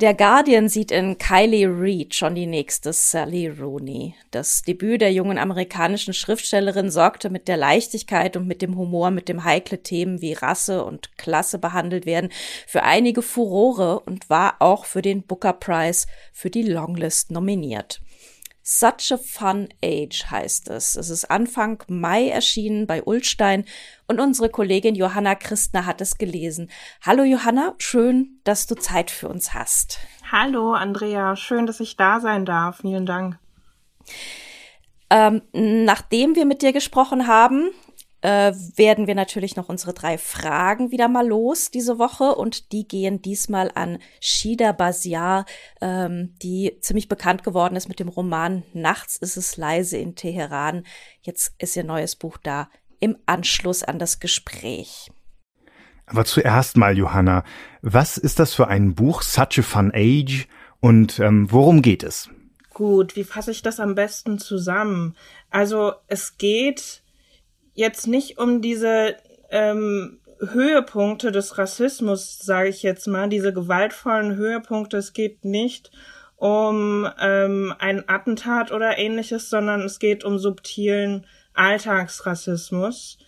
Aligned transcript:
Der 0.00 0.14
Guardian 0.14 0.68
sieht 0.68 0.92
in 0.92 1.18
Kylie 1.18 1.66
Reed 1.66 2.14
schon 2.14 2.36
die 2.36 2.46
nächste 2.46 2.92
Sally 2.92 3.48
Rooney. 3.48 4.14
Das 4.30 4.62
Debüt 4.62 5.00
der 5.00 5.12
jungen 5.12 5.38
amerikanischen 5.38 6.14
Schriftstellerin 6.14 6.88
sorgte 6.88 7.30
mit 7.30 7.48
der 7.48 7.56
Leichtigkeit 7.56 8.36
und 8.36 8.46
mit 8.46 8.62
dem 8.62 8.76
Humor, 8.76 9.10
mit 9.10 9.28
dem 9.28 9.42
heikle 9.42 9.82
Themen 9.82 10.20
wie 10.22 10.34
Rasse 10.34 10.84
und 10.84 11.18
Klasse 11.18 11.58
behandelt 11.58 12.06
werden, 12.06 12.30
für 12.68 12.84
einige 12.84 13.22
Furore 13.22 13.98
und 13.98 14.30
war 14.30 14.54
auch 14.60 14.84
für 14.84 15.02
den 15.02 15.24
Booker 15.24 15.52
Prize 15.52 16.06
für 16.32 16.48
die 16.48 16.62
Longlist 16.62 17.32
nominiert. 17.32 18.00
Such 18.70 19.12
a 19.12 19.16
Fun 19.16 19.70
Age 19.82 20.30
heißt 20.30 20.68
es. 20.68 20.94
Es 20.94 21.08
ist 21.08 21.30
Anfang 21.30 21.82
Mai 21.88 22.28
erschienen 22.28 22.86
bei 22.86 23.02
Ulstein 23.02 23.64
und 24.08 24.20
unsere 24.20 24.50
Kollegin 24.50 24.94
Johanna 24.94 25.36
Christner 25.36 25.86
hat 25.86 26.02
es 26.02 26.18
gelesen. 26.18 26.70
Hallo 27.00 27.22
Johanna, 27.22 27.74
schön, 27.78 28.40
dass 28.44 28.66
du 28.66 28.74
Zeit 28.74 29.10
für 29.10 29.26
uns 29.28 29.54
hast. 29.54 30.00
Hallo 30.30 30.74
Andrea, 30.74 31.34
schön, 31.34 31.64
dass 31.64 31.80
ich 31.80 31.96
da 31.96 32.20
sein 32.20 32.44
darf. 32.44 32.82
Vielen 32.82 33.06
Dank. 33.06 33.38
Ähm, 35.08 35.40
nachdem 35.54 36.36
wir 36.36 36.44
mit 36.44 36.60
dir 36.60 36.74
gesprochen 36.74 37.26
haben, 37.26 37.70
äh, 38.20 38.52
werden 38.76 39.06
wir 39.06 39.14
natürlich 39.14 39.56
noch 39.56 39.68
unsere 39.68 39.94
drei 39.94 40.18
Fragen 40.18 40.90
wieder 40.90 41.08
mal 41.08 41.26
los 41.26 41.70
diese 41.70 41.98
Woche 41.98 42.34
und 42.34 42.72
die 42.72 42.86
gehen 42.86 43.22
diesmal 43.22 43.70
an 43.74 43.98
Shida 44.20 44.72
Basiar, 44.72 45.44
ähm, 45.80 46.34
die 46.42 46.76
ziemlich 46.80 47.08
bekannt 47.08 47.44
geworden 47.44 47.76
ist 47.76 47.88
mit 47.88 48.00
dem 48.00 48.08
Roman 48.08 48.64
Nachts 48.72 49.16
ist 49.16 49.36
es 49.36 49.56
leise 49.56 49.98
in 49.98 50.16
Teheran. 50.16 50.84
Jetzt 51.22 51.54
ist 51.58 51.76
ihr 51.76 51.84
neues 51.84 52.16
Buch 52.16 52.38
da 52.42 52.68
im 53.00 53.16
Anschluss 53.26 53.84
an 53.84 53.98
das 53.98 54.18
Gespräch. 54.18 55.10
Aber 56.06 56.24
zuerst 56.24 56.76
mal, 56.76 56.96
Johanna, 56.96 57.44
was 57.82 58.16
ist 58.16 58.38
das 58.38 58.54
für 58.54 58.68
ein 58.68 58.94
Buch, 58.94 59.22
Such 59.22 59.58
a 59.58 59.62
Fun 59.62 59.92
Age, 59.94 60.48
und 60.80 61.18
ähm, 61.18 61.50
worum 61.50 61.82
geht 61.82 62.02
es? 62.02 62.30
Gut, 62.72 63.16
wie 63.16 63.24
fasse 63.24 63.50
ich 63.50 63.62
das 63.62 63.80
am 63.80 63.94
besten 63.94 64.38
zusammen? 64.38 65.16
Also 65.50 65.92
es 66.06 66.38
geht 66.38 67.02
jetzt 67.78 68.08
nicht 68.08 68.38
um 68.38 68.60
diese 68.60 69.14
ähm, 69.50 70.18
Höhepunkte 70.40 71.30
des 71.30 71.58
Rassismus, 71.58 72.38
sage 72.40 72.70
ich 72.70 72.82
jetzt 72.82 73.06
mal, 73.06 73.28
diese 73.28 73.52
gewaltvollen 73.52 74.34
Höhepunkte. 74.34 74.96
Es 74.96 75.12
geht 75.12 75.44
nicht 75.44 75.92
um 76.34 77.08
ähm, 77.20 77.72
ein 77.78 78.08
Attentat 78.08 78.72
oder 78.72 78.98
ähnliches, 78.98 79.48
sondern 79.48 79.82
es 79.82 80.00
geht 80.00 80.24
um 80.24 80.38
subtilen 80.38 81.24
Alltagsrassismus, 81.54 83.18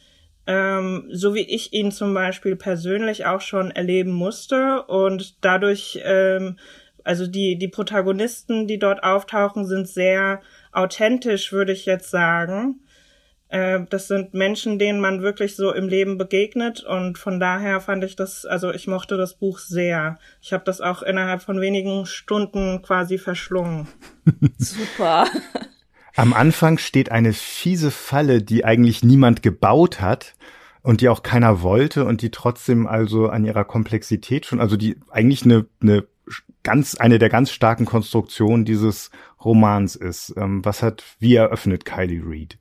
ähm, 0.48 1.08
so 1.12 1.34
wie 1.34 1.48
ich 1.48 1.72
ihn 1.72 1.92
zum 1.92 2.12
Beispiel 2.12 2.56
persönlich 2.56 3.26
auch 3.26 3.42
schon 3.42 3.70
erleben 3.70 4.12
musste 4.12 4.82
und 4.82 5.44
dadurch, 5.44 6.00
ähm, 6.02 6.58
also 7.04 7.28
die 7.28 7.56
die 7.56 7.68
Protagonisten, 7.68 8.66
die 8.66 8.80
dort 8.80 9.04
auftauchen, 9.04 9.64
sind 9.64 9.86
sehr 9.86 10.40
authentisch, 10.72 11.52
würde 11.52 11.72
ich 11.72 11.86
jetzt 11.86 12.10
sagen. 12.10 12.80
Äh, 13.50 13.80
das 13.90 14.06
sind 14.06 14.32
Menschen, 14.32 14.78
denen 14.78 15.00
man 15.00 15.22
wirklich 15.22 15.56
so 15.56 15.72
im 15.72 15.88
Leben 15.88 16.18
begegnet 16.18 16.84
und 16.84 17.18
von 17.18 17.40
daher 17.40 17.80
fand 17.80 18.04
ich 18.04 18.14
das, 18.14 18.46
also 18.46 18.70
ich 18.70 18.86
mochte 18.86 19.16
das 19.16 19.34
Buch 19.34 19.58
sehr. 19.58 20.18
Ich 20.40 20.52
habe 20.52 20.62
das 20.64 20.80
auch 20.80 21.02
innerhalb 21.02 21.42
von 21.42 21.60
wenigen 21.60 22.06
Stunden 22.06 22.80
quasi 22.82 23.18
verschlungen. 23.18 23.88
Super. 24.58 25.26
Am 26.14 26.32
Anfang 26.32 26.78
steht 26.78 27.10
eine 27.10 27.32
fiese 27.32 27.90
Falle, 27.90 28.40
die 28.40 28.64
eigentlich 28.64 29.02
niemand 29.02 29.42
gebaut 29.42 30.00
hat 30.00 30.34
und 30.82 31.00
die 31.00 31.08
auch 31.08 31.24
keiner 31.24 31.60
wollte 31.62 32.04
und 32.04 32.22
die 32.22 32.30
trotzdem 32.30 32.86
also 32.86 33.28
an 33.28 33.44
ihrer 33.44 33.64
Komplexität 33.64 34.46
schon, 34.46 34.60
also 34.60 34.76
die 34.76 34.96
eigentlich 35.10 35.44
eine, 35.44 35.66
eine 35.82 36.06
ganz, 36.62 36.94
eine 36.94 37.19
der 37.19 37.30
ganz 37.30 37.50
starken 37.50 37.84
Konstruktionen 37.84 38.64
dieses 38.64 39.10
Romans 39.44 39.96
ist. 39.96 40.34
Ähm, 40.36 40.64
was 40.64 40.82
hat, 40.82 41.02
wie 41.19 41.34
eröffnet 41.34 41.84
Kylie 41.84 42.22
Reed? 42.25 42.59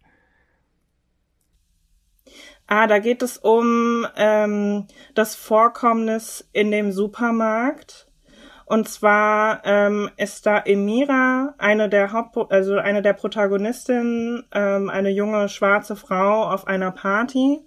Ah, 2.72 2.85
da 2.85 3.00
geht 3.00 3.24
es 3.24 3.40
um 3.40 4.06
ähm, 4.16 4.85
das 5.16 5.34
Vorkommnis 5.34 6.47
in 6.53 6.69
dem 6.69 6.91
Supermarkt. 6.91 8.06
Und 8.68 8.88
zwar 8.88 9.66
ähm, 9.66 10.12
ist 10.18 10.46
da 10.46 10.59
Emira, 10.59 11.56
eine 11.58 11.90
der 11.90 12.13
Haupt, 12.13 12.52
also 12.52 12.78
eine 12.78 13.02
der 13.02 13.13
Protagonistinnen, 13.13 14.46
ähm, 14.53 14.91
eine 14.91 15.09
junge 15.09 15.50
schwarze 15.50 15.96
Frau 15.96 16.44
auf 16.44 16.68
einer 16.68 16.91
Party 16.91 17.66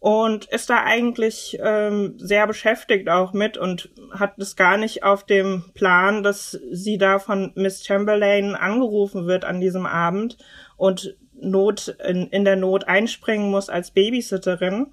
und 0.00 0.46
ist 0.46 0.70
da 0.70 0.82
eigentlich 0.82 1.56
ähm, 1.62 2.14
sehr 2.18 2.48
beschäftigt 2.48 3.08
auch 3.08 3.32
mit 3.32 3.56
und 3.56 3.90
hat 4.10 4.38
es 4.38 4.56
gar 4.56 4.76
nicht 4.76 5.04
auf 5.04 5.24
dem 5.24 5.66
Plan, 5.74 6.24
dass 6.24 6.58
sie 6.72 6.98
da 6.98 7.20
von 7.20 7.52
Miss 7.54 7.86
Chamberlain 7.86 8.56
angerufen 8.56 9.28
wird 9.28 9.44
an 9.44 9.60
diesem 9.60 9.86
Abend 9.86 10.36
und 10.76 11.16
Not, 11.40 11.88
in, 12.04 12.28
in 12.28 12.44
der 12.44 12.56
Not 12.56 12.88
einspringen 12.88 13.50
muss 13.50 13.68
als 13.68 13.90
Babysitterin. 13.90 14.86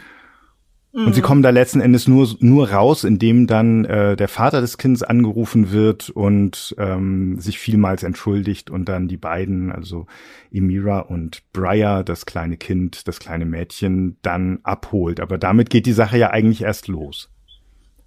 Und 1.06 1.14
sie 1.14 1.22
mhm. 1.22 1.26
kommen 1.26 1.42
da 1.44 1.52
letzten 1.52 1.80
Endes 1.80 2.08
nur, 2.08 2.28
nur 2.40 2.72
raus, 2.72 3.04
indem 3.04 3.46
dann 3.46 3.86
äh, 3.86 4.16
der 4.16 4.28
Vater 4.28 4.62
des 4.62 4.80
Kindes 4.80 5.04
angerufen 5.04 5.72
wird 5.72 6.10
und 6.10 6.74
ähm, 6.80 7.40
sich 7.40 7.60
vielmals 7.60 8.02
entschuldigt 8.02 8.72
und 8.72 8.90
dann 8.90 9.08
die 9.08 9.18
beiden, 9.18 9.72
also 9.72 10.08
Emira 10.52 11.02
und 11.02 11.44
Briar, 11.54 12.04
das 12.04 12.26
kleine 12.26 12.58
Kind, 12.58 13.08
das 13.08 13.20
kleine 13.20 13.46
Mädchen, 13.46 14.18
dann 14.24 14.58
abholt. 14.64 15.20
Aber 15.20 15.38
damit 15.38 15.70
geht 15.70 15.86
die 15.86 15.94
Sache 15.94 16.18
ja 16.18 16.32
eigentlich 16.32 16.64
erst 16.64 16.88
los. 16.88 17.30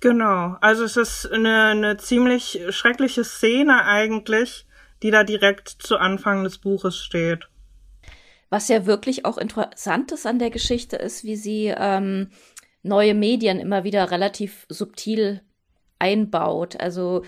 Genau, 0.00 0.56
also 0.60 0.82
es 0.82 0.96
ist 0.96 1.30
eine, 1.30 1.66
eine 1.66 1.96
ziemlich 1.96 2.60
schreckliche 2.70 3.22
Szene 3.22 3.84
eigentlich, 3.84 4.66
die 5.04 5.12
da 5.12 5.22
direkt 5.22 5.68
zu 5.68 5.96
Anfang 5.96 6.42
des 6.42 6.58
Buches 6.58 6.96
steht. 6.96 7.48
Was 8.48 8.66
ja 8.66 8.84
wirklich 8.84 9.24
auch 9.26 9.38
interessant 9.38 10.10
ist 10.10 10.26
an 10.26 10.40
der 10.40 10.50
Geschichte 10.50 10.96
ist, 10.96 11.22
wie 11.22 11.36
sie 11.36 11.72
ähm, 11.76 12.30
neue 12.82 13.14
Medien 13.14 13.58
immer 13.58 13.84
wieder 13.84 14.10
relativ 14.10 14.66
subtil 14.68 15.42
einbaut. 15.98 16.80
Also 16.80 17.24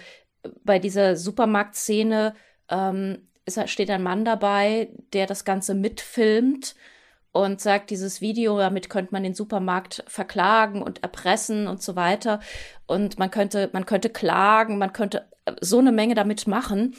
bei 0.64 0.78
dieser 0.78 1.16
Supermarktszene 1.16 2.34
ähm, 2.68 3.28
ist, 3.44 3.68
steht 3.68 3.90
ein 3.90 4.02
Mann 4.02 4.24
dabei, 4.24 4.90
der 5.12 5.26
das 5.26 5.44
Ganze 5.44 5.74
mitfilmt 5.74 6.74
und 7.32 7.60
sagt, 7.60 7.90
dieses 7.90 8.20
Video, 8.20 8.58
damit 8.58 8.90
könnte 8.90 9.12
man 9.12 9.22
den 9.22 9.34
Supermarkt 9.34 10.04
verklagen 10.06 10.82
und 10.82 11.02
erpressen 11.02 11.66
und 11.66 11.82
so 11.82 11.96
weiter. 11.96 12.40
Und 12.86 13.18
man 13.18 13.30
könnte, 13.30 13.70
man 13.72 13.86
könnte 13.86 14.10
klagen, 14.10 14.78
man 14.78 14.92
könnte 14.92 15.28
so 15.60 15.78
eine 15.78 15.92
Menge 15.92 16.14
damit 16.14 16.46
machen. 16.46 16.94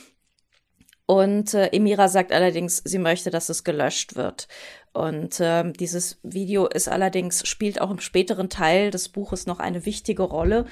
Und 1.13 1.53
äh, 1.53 1.67
Emira 1.67 2.07
sagt 2.07 2.31
allerdings, 2.31 2.81
sie 2.83 2.97
möchte, 2.97 3.29
dass 3.29 3.49
es 3.49 3.63
gelöscht 3.63 4.15
wird. 4.15 4.47
Und 4.93 5.37
ähm, 5.39 5.73
dieses 5.73 6.19
Video 6.23 6.65
ist 6.65 6.89
allerdings, 6.89 7.47
spielt 7.47 7.79
auch 7.79 7.91
im 7.91 7.99
späteren 7.99 8.49
Teil 8.49 8.89
des 8.89 9.09
Buches 9.09 9.45
noch 9.45 9.59
eine 9.59 9.85
wichtige 9.85 10.23
Rolle. 10.23 10.65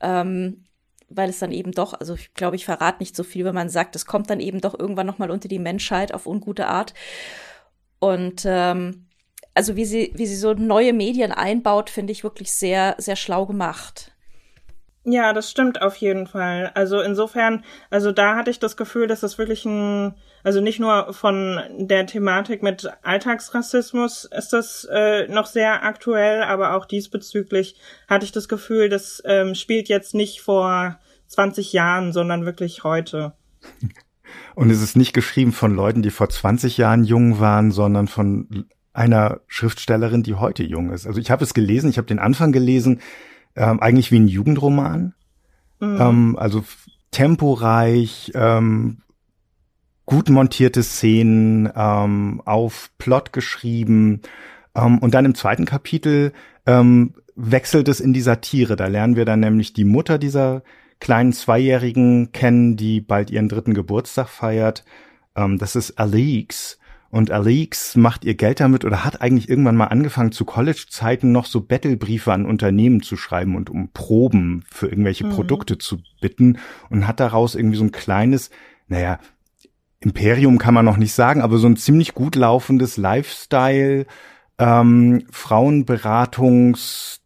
Ähm, 0.00 0.64
weil 1.08 1.30
es 1.30 1.38
dann 1.38 1.52
eben 1.52 1.70
doch, 1.70 1.94
also 1.94 2.14
ich 2.14 2.34
glaube, 2.34 2.56
ich 2.56 2.64
verrate 2.64 2.98
nicht 2.98 3.14
so 3.14 3.22
viel, 3.22 3.44
wenn 3.44 3.54
man 3.54 3.68
sagt, 3.68 3.94
es 3.94 4.04
kommt 4.04 4.30
dann 4.30 4.40
eben 4.40 4.60
doch 4.60 4.76
irgendwann 4.76 5.06
nochmal 5.06 5.30
unter 5.30 5.46
die 5.46 5.60
Menschheit 5.60 6.12
auf 6.12 6.26
ungute 6.26 6.66
Art. 6.66 6.92
Und 8.00 8.42
ähm, 8.46 9.06
also 9.54 9.76
wie 9.76 9.84
sie, 9.84 10.10
wie 10.16 10.26
sie 10.26 10.34
so 10.34 10.54
neue 10.54 10.92
Medien 10.92 11.30
einbaut, 11.30 11.88
finde 11.88 12.10
ich 12.10 12.24
wirklich 12.24 12.50
sehr, 12.50 12.96
sehr 12.98 13.14
schlau 13.14 13.46
gemacht. 13.46 14.10
Ja, 15.06 15.34
das 15.34 15.50
stimmt 15.50 15.82
auf 15.82 15.96
jeden 15.96 16.26
Fall. 16.26 16.70
Also 16.74 17.00
insofern, 17.00 17.62
also 17.90 18.10
da 18.10 18.36
hatte 18.36 18.50
ich 18.50 18.58
das 18.58 18.76
Gefühl, 18.76 19.06
dass 19.06 19.20
das 19.20 19.36
wirklich 19.36 19.66
ein, 19.66 20.14
also 20.42 20.62
nicht 20.62 20.80
nur 20.80 21.12
von 21.12 21.60
der 21.76 22.06
Thematik 22.06 22.62
mit 22.62 22.90
Alltagsrassismus 23.02 24.24
ist 24.24 24.54
das 24.54 24.88
äh, 24.90 25.28
noch 25.28 25.44
sehr 25.44 25.84
aktuell, 25.84 26.42
aber 26.42 26.74
auch 26.74 26.86
diesbezüglich 26.86 27.76
hatte 28.08 28.24
ich 28.24 28.32
das 28.32 28.48
Gefühl, 28.48 28.88
das 28.88 29.22
ähm, 29.26 29.54
spielt 29.54 29.88
jetzt 29.88 30.14
nicht 30.14 30.40
vor 30.40 30.98
20 31.28 31.74
Jahren, 31.74 32.14
sondern 32.14 32.46
wirklich 32.46 32.82
heute. 32.82 33.34
Und 34.54 34.70
es 34.70 34.82
ist 34.82 34.96
nicht 34.96 35.12
geschrieben 35.12 35.52
von 35.52 35.74
Leuten, 35.74 36.02
die 36.02 36.10
vor 36.10 36.30
20 36.30 36.78
Jahren 36.78 37.04
jung 37.04 37.40
waren, 37.40 37.70
sondern 37.72 38.08
von 38.08 38.66
einer 38.94 39.40
Schriftstellerin, 39.48 40.22
die 40.22 40.34
heute 40.34 40.62
jung 40.62 40.90
ist. 40.90 41.06
Also 41.06 41.20
ich 41.20 41.30
habe 41.30 41.44
es 41.44 41.52
gelesen, 41.52 41.90
ich 41.90 41.98
habe 41.98 42.06
den 42.06 42.18
Anfang 42.18 42.52
gelesen, 42.52 43.00
ähm, 43.56 43.80
eigentlich 43.80 44.10
wie 44.10 44.18
ein 44.18 44.28
Jugendroman. 44.28 45.14
Mhm. 45.80 45.98
Ähm, 46.00 46.36
also 46.38 46.64
temporeich, 47.10 48.32
ähm, 48.34 48.98
gut 50.06 50.28
montierte 50.28 50.82
Szenen, 50.82 51.70
ähm, 51.74 52.42
auf 52.44 52.90
Plot 52.98 53.32
geschrieben. 53.32 54.20
Ähm, 54.74 54.98
und 54.98 55.14
dann 55.14 55.24
im 55.24 55.34
zweiten 55.34 55.64
Kapitel 55.64 56.32
ähm, 56.66 57.14
wechselt 57.36 57.88
es 57.88 58.00
in 58.00 58.12
die 58.12 58.20
Satire. 58.20 58.76
Da 58.76 58.86
lernen 58.86 59.16
wir 59.16 59.24
dann 59.24 59.40
nämlich 59.40 59.72
die 59.72 59.84
Mutter 59.84 60.18
dieser 60.18 60.62
kleinen 61.00 61.32
Zweijährigen 61.32 62.32
kennen, 62.32 62.76
die 62.76 63.00
bald 63.00 63.30
ihren 63.30 63.48
dritten 63.48 63.74
Geburtstag 63.74 64.28
feiert. 64.28 64.84
Ähm, 65.36 65.58
das 65.58 65.76
ist 65.76 65.98
Alix. 65.98 66.78
Und 67.14 67.30
Alix 67.30 67.94
macht 67.94 68.24
ihr 68.24 68.34
Geld 68.34 68.58
damit 68.58 68.84
oder 68.84 69.04
hat 69.04 69.20
eigentlich 69.20 69.48
irgendwann 69.48 69.76
mal 69.76 69.86
angefangen, 69.86 70.32
zu 70.32 70.44
College-Zeiten 70.44 71.30
noch 71.30 71.46
so 71.46 71.60
Battlebriefe 71.60 72.32
an 72.32 72.44
Unternehmen 72.44 73.02
zu 73.02 73.16
schreiben 73.16 73.54
und 73.54 73.70
um 73.70 73.90
Proben 73.92 74.64
für 74.68 74.88
irgendwelche 74.88 75.24
mhm. 75.24 75.30
Produkte 75.30 75.78
zu 75.78 75.98
bitten 76.20 76.58
und 76.90 77.06
hat 77.06 77.20
daraus 77.20 77.54
irgendwie 77.54 77.76
so 77.76 77.84
ein 77.84 77.92
kleines, 77.92 78.50
naja, 78.88 79.20
Imperium 80.00 80.58
kann 80.58 80.74
man 80.74 80.84
noch 80.84 80.96
nicht 80.96 81.12
sagen, 81.12 81.40
aber 81.40 81.58
so 81.58 81.68
ein 81.68 81.76
ziemlich 81.76 82.14
gut 82.14 82.34
laufendes 82.34 82.96
Lifestyle, 82.96 84.06
ähm, 84.58 85.22
Frauenberatungs 85.30 87.20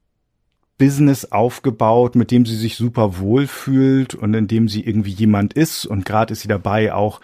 Business 0.77 1.33
aufgebaut, 1.33 2.15
mit 2.15 2.31
dem 2.31 2.45
sie 2.45 2.57
sich 2.57 2.77
super 2.77 3.21
wohlfühlt 3.21 4.15
und 4.15 4.35
in 4.35 4.49
dem 4.49 4.69
sie 4.69 4.85
irgendwie 4.85 5.13
jemand 5.13 5.55
ist. 5.55 5.87
Und 5.87 6.05
gerade 6.05 6.35
ist 6.35 6.43
sie 6.43 6.49
dabei, 6.49 6.93
auch 6.93 7.23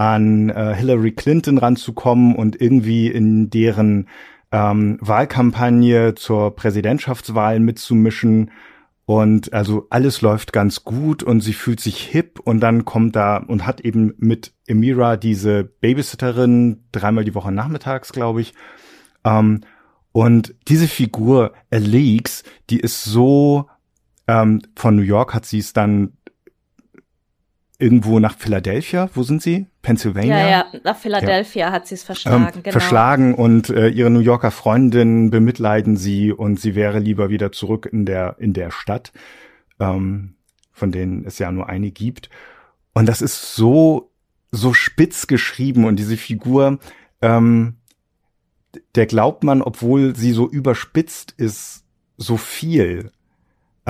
an 0.00 0.48
äh, 0.48 0.74
Hillary 0.74 1.12
Clinton 1.12 1.58
ranzukommen 1.58 2.34
und 2.34 2.58
irgendwie 2.58 3.08
in 3.08 3.50
deren 3.50 4.08
ähm, 4.50 4.96
Wahlkampagne 5.02 6.14
zur 6.14 6.56
Präsidentschaftswahl 6.56 7.60
mitzumischen. 7.60 8.50
Und 9.04 9.52
also 9.52 9.88
alles 9.90 10.22
läuft 10.22 10.54
ganz 10.54 10.84
gut 10.84 11.22
und 11.22 11.42
sie 11.42 11.52
fühlt 11.52 11.80
sich 11.80 11.98
hip 11.98 12.40
und 12.42 12.60
dann 12.60 12.86
kommt 12.86 13.14
da 13.14 13.36
und 13.36 13.66
hat 13.66 13.82
eben 13.82 14.14
mit 14.16 14.54
Emira 14.66 15.18
diese 15.18 15.64
Babysitterin 15.64 16.84
dreimal 16.92 17.24
die 17.24 17.34
Woche 17.34 17.52
nachmittags, 17.52 18.10
glaube 18.10 18.40
ich. 18.40 18.54
Ähm, 19.22 19.60
und 20.12 20.54
diese 20.66 20.88
Figur, 20.88 21.52
Alix, 21.70 22.42
die 22.70 22.80
ist 22.80 23.04
so, 23.04 23.66
ähm, 24.26 24.62
von 24.76 24.96
New 24.96 25.02
York 25.02 25.34
hat 25.34 25.44
sie 25.44 25.58
es 25.58 25.74
dann 25.74 26.14
irgendwo 27.80 28.18
nach 28.18 28.36
Philadelphia. 28.36 29.08
Wo 29.14 29.22
sind 29.22 29.42
sie? 29.42 29.66
Pennsylvania? 29.82 30.38
Ja, 30.38 30.48
ja, 30.48 30.66
nach 30.84 30.96
Philadelphia 30.96 31.66
ja. 31.66 31.72
hat 31.72 31.86
sie 31.86 31.94
es 31.94 32.02
verschlagen. 32.02 32.52
Ähm, 32.54 32.62
genau. 32.62 32.72
Verschlagen 32.72 33.34
und 33.34 33.70
äh, 33.70 33.88
ihre 33.88 34.10
New 34.10 34.20
Yorker 34.20 34.50
Freundin 34.50 35.30
bemitleiden 35.30 35.96
sie 35.96 36.32
und 36.32 36.60
sie 36.60 36.74
wäre 36.74 36.98
lieber 36.98 37.30
wieder 37.30 37.52
zurück 37.52 37.88
in 37.90 38.04
der, 38.04 38.36
in 38.38 38.52
der 38.52 38.70
Stadt, 38.70 39.12
ähm, 39.78 40.34
von 40.72 40.92
denen 40.92 41.24
es 41.24 41.38
ja 41.38 41.50
nur 41.50 41.68
eine 41.68 41.90
gibt. 41.90 42.30
Und 42.92 43.06
das 43.06 43.22
ist 43.22 43.54
so, 43.54 44.10
so 44.50 44.72
spitz 44.72 45.26
geschrieben 45.26 45.84
und 45.84 45.96
diese 45.96 46.16
Figur, 46.16 46.78
ähm, 47.22 47.76
der 48.94 49.06
glaubt 49.06 49.44
man, 49.44 49.62
obwohl 49.62 50.14
sie 50.14 50.32
so 50.32 50.48
überspitzt 50.48 51.34
ist, 51.36 51.84
so 52.16 52.36
viel. 52.36 53.10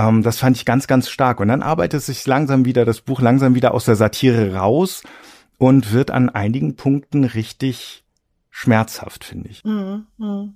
Ähm, 0.00 0.22
das 0.22 0.38
fand 0.38 0.56
ich 0.56 0.64
ganz, 0.64 0.86
ganz 0.86 1.08
stark. 1.08 1.40
Und 1.40 1.48
dann 1.48 1.62
arbeitet 1.62 2.02
sich 2.02 2.26
langsam 2.26 2.64
wieder, 2.64 2.84
das 2.84 3.00
Buch 3.00 3.20
langsam 3.20 3.54
wieder 3.54 3.74
aus 3.74 3.84
der 3.84 3.96
Satire 3.96 4.54
raus 4.54 5.02
und 5.58 5.92
wird 5.92 6.10
an 6.10 6.30
einigen 6.30 6.76
Punkten 6.76 7.24
richtig 7.24 8.04
schmerzhaft, 8.50 9.24
finde 9.24 9.50
ich. 9.50 9.64
Mhm, 9.64 10.06
mh. 10.16 10.48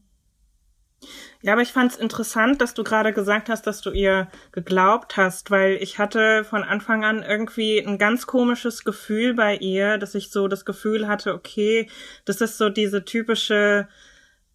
Ja, 1.42 1.52
aber 1.52 1.60
ich 1.60 1.72
fand 1.72 1.92
es 1.92 1.98
interessant, 1.98 2.62
dass 2.62 2.72
du 2.72 2.82
gerade 2.82 3.12
gesagt 3.12 3.50
hast, 3.50 3.66
dass 3.66 3.82
du 3.82 3.90
ihr 3.90 4.28
geglaubt 4.52 5.18
hast, 5.18 5.50
weil 5.50 5.74
ich 5.82 5.98
hatte 5.98 6.44
von 6.44 6.64
Anfang 6.64 7.04
an 7.04 7.22
irgendwie 7.22 7.84
ein 7.86 7.98
ganz 7.98 8.26
komisches 8.26 8.84
Gefühl 8.84 9.34
bei 9.34 9.56
ihr, 9.56 9.98
dass 9.98 10.14
ich 10.14 10.30
so 10.30 10.48
das 10.48 10.64
Gefühl 10.64 11.06
hatte, 11.06 11.34
okay, 11.34 11.90
das 12.24 12.40
ist 12.40 12.56
so 12.56 12.70
diese 12.70 13.04
typische 13.04 13.88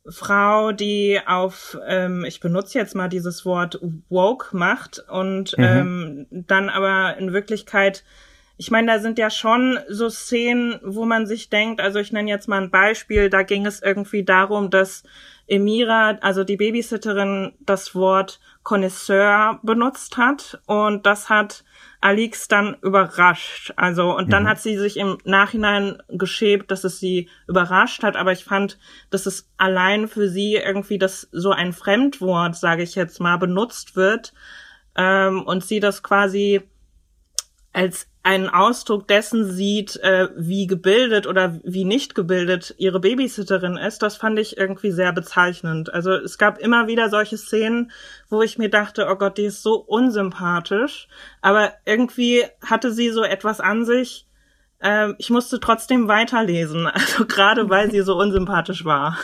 Frau, 0.07 0.71
die 0.71 1.19
auf, 1.25 1.77
ähm, 1.87 2.23
ich 2.25 2.39
benutze 2.39 2.79
jetzt 2.79 2.95
mal 2.95 3.09
dieses 3.09 3.45
Wort 3.45 3.79
woke 4.09 4.55
macht 4.55 5.03
und 5.09 5.57
mhm. 5.57 5.63
ähm, 5.63 6.27
dann 6.29 6.69
aber 6.69 7.17
in 7.17 7.33
Wirklichkeit, 7.33 8.03
ich 8.59 8.71
meine, 8.71 8.91
da 8.91 8.99
sind 8.99 9.17
ja 9.17 9.29
schon 9.29 9.79
so 9.87 10.09
Szenen, 10.09 10.81
wo 10.83 11.05
man 11.05 11.25
sich 11.25 11.49
denkt, 11.49 11.79
also 11.79 11.97
ich 11.97 12.11
nenne 12.11 12.29
jetzt 12.29 12.49
mal 12.49 12.61
ein 12.61 12.69
Beispiel, 12.69 13.29
da 13.29 13.43
ging 13.43 13.65
es 13.65 13.81
irgendwie 13.81 14.25
darum, 14.25 14.69
dass 14.69 15.03
Emira, 15.47 16.17
also 16.19 16.43
die 16.43 16.57
Babysitterin, 16.57 17.53
das 17.61 17.95
Wort 17.95 18.41
Connoisseur 18.63 19.61
benutzt 19.63 20.17
hat 20.17 20.61
und 20.65 21.05
das 21.05 21.29
hat 21.29 21.63
Alix 22.01 22.49
dann 22.49 22.75
überrascht. 22.81 23.71
Also, 23.77 24.13
und 24.13 24.33
dann 24.33 24.43
mhm. 24.43 24.49
hat 24.49 24.59
sie 24.59 24.77
sich 24.77 24.97
im 24.97 25.19
Nachhinein 25.23 26.03
geschäbt, 26.09 26.69
dass 26.69 26.83
es 26.83 26.99
sie 26.99 27.29
überrascht 27.47 28.03
hat, 28.03 28.17
aber 28.17 28.33
ich 28.33 28.43
fand, 28.43 28.77
dass 29.09 29.25
es 29.25 29.49
allein 29.55 30.09
für 30.09 30.27
sie 30.27 30.55
irgendwie 30.55 30.97
das 30.97 31.29
so 31.31 31.51
ein 31.51 31.71
Fremdwort, 31.71 32.57
sage 32.57 32.83
ich 32.83 32.95
jetzt 32.95 33.21
mal, 33.21 33.37
benutzt 33.37 33.95
wird 33.95 34.33
ähm, 34.97 35.43
und 35.43 35.63
sie 35.63 35.79
das 35.79 36.03
quasi 36.03 36.59
als 37.71 38.08
einen 38.21 38.49
Ausdruck 38.49 39.07
dessen 39.07 39.49
sieht, 39.49 39.95
äh, 39.97 40.27
wie 40.35 40.67
gebildet 40.67 41.25
oder 41.25 41.59
wie 41.63 41.85
nicht 41.85 42.15
gebildet 42.15 42.75
ihre 42.77 42.99
Babysitterin 42.99 43.77
ist, 43.77 44.01
das 44.01 44.17
fand 44.17 44.37
ich 44.39 44.57
irgendwie 44.57 44.91
sehr 44.91 45.13
bezeichnend. 45.13 45.93
Also 45.93 46.11
es 46.11 46.37
gab 46.37 46.59
immer 46.59 46.87
wieder 46.87 47.09
solche 47.09 47.37
Szenen, 47.37 47.91
wo 48.29 48.41
ich 48.41 48.57
mir 48.57 48.69
dachte, 48.69 49.07
oh 49.09 49.15
Gott, 49.15 49.37
die 49.37 49.45
ist 49.45 49.63
so 49.63 49.75
unsympathisch, 49.75 51.07
aber 51.41 51.71
irgendwie 51.85 52.43
hatte 52.63 52.91
sie 52.91 53.09
so 53.09 53.23
etwas 53.23 53.61
an 53.61 53.85
sich. 53.85 54.27
Äh, 54.79 55.13
ich 55.17 55.29
musste 55.29 55.61
trotzdem 55.61 56.09
weiterlesen, 56.09 56.87
also 56.93 57.25
gerade 57.25 57.69
weil 57.69 57.89
sie 57.89 58.01
so 58.01 58.17
unsympathisch 58.17 58.83
war. 58.83 59.17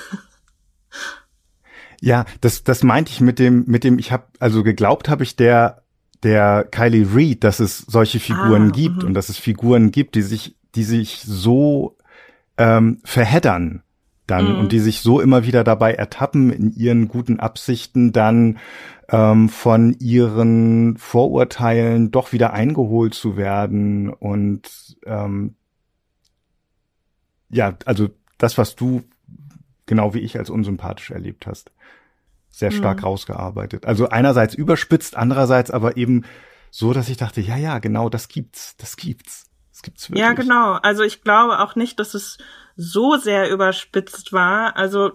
Ja, 2.01 2.25
das, 2.39 2.63
das 2.63 2.83
meinte 2.83 3.11
ich 3.11 3.19
mit 3.19 3.39
dem, 3.39 3.65
mit 3.67 3.83
dem, 3.83 3.99
ich 3.99 4.11
habe, 4.11 4.25
also 4.39 4.63
geglaubt 4.63 5.09
habe 5.09 5.23
ich 5.23 5.35
der 5.35 5.84
der 6.25 6.67
Kylie 6.69 7.07
Reed, 7.15 7.43
dass 7.43 7.59
es 7.59 7.77
solche 7.79 8.19
Figuren 8.19 8.69
ah, 8.69 8.71
gibt 8.71 9.03
-hmm. 9.03 9.05
und 9.05 9.13
dass 9.13 9.29
es 9.29 9.37
Figuren 9.37 9.91
gibt, 9.91 10.15
die 10.15 10.23
sich, 10.23 10.57
die 10.75 10.83
sich 10.83 11.21
so 11.21 11.95
ähm, 12.57 12.99
verheddern 13.05 13.83
dann 14.27 14.53
mhm. 14.53 14.59
und 14.59 14.71
die 14.71 14.79
sich 14.79 15.01
so 15.01 15.21
immer 15.21 15.45
wieder 15.45 15.63
dabei 15.63 15.93
ertappen, 15.93 16.51
in 16.51 16.71
ihren 16.71 17.07
guten 17.07 17.39
Absichten 17.39 18.11
dann 18.11 18.57
ähm, 19.09 19.49
von 19.49 19.95
ihren 19.99 20.97
Vorurteilen 20.97 22.11
doch 22.11 22.33
wieder 22.33 22.53
eingeholt 22.53 23.13
zu 23.13 23.37
werden 23.37 24.09
und 24.09 24.97
ähm, 25.05 25.55
ja, 27.49 27.77
also 27.85 28.09
das, 28.39 28.57
was 28.57 28.75
du 28.75 29.03
genau 29.85 30.15
wie 30.15 30.19
ich 30.19 30.37
als 30.39 30.49
unsympathisch 30.49 31.11
erlebt 31.11 31.45
hast 31.45 31.71
sehr 32.55 32.71
stark 32.71 32.99
mhm. 32.99 33.03
rausgearbeitet. 33.05 33.85
Also 33.85 34.07
einerseits 34.07 34.53
überspitzt, 34.55 35.17
andererseits 35.17 35.71
aber 35.71 35.97
eben 35.97 36.23
so, 36.71 36.93
dass 36.93 37.09
ich 37.09 37.17
dachte, 37.17 37.41
ja, 37.41 37.57
ja, 37.57 37.79
genau, 37.79 38.07
das 38.07 38.29
gibt's, 38.29 38.77
das 38.77 38.95
gibt's. 38.95 39.49
Das 39.71 39.81
gibt's 39.81 40.09
wirklich. 40.09 40.21
Ja, 40.21 40.31
genau. 40.31 40.73
Also 40.81 41.03
ich 41.03 41.21
glaube 41.21 41.59
auch 41.59 41.75
nicht, 41.75 41.99
dass 41.99 42.13
es 42.13 42.37
so 42.77 43.17
sehr 43.17 43.51
überspitzt 43.51 44.31
war. 44.31 44.77
Also 44.77 45.11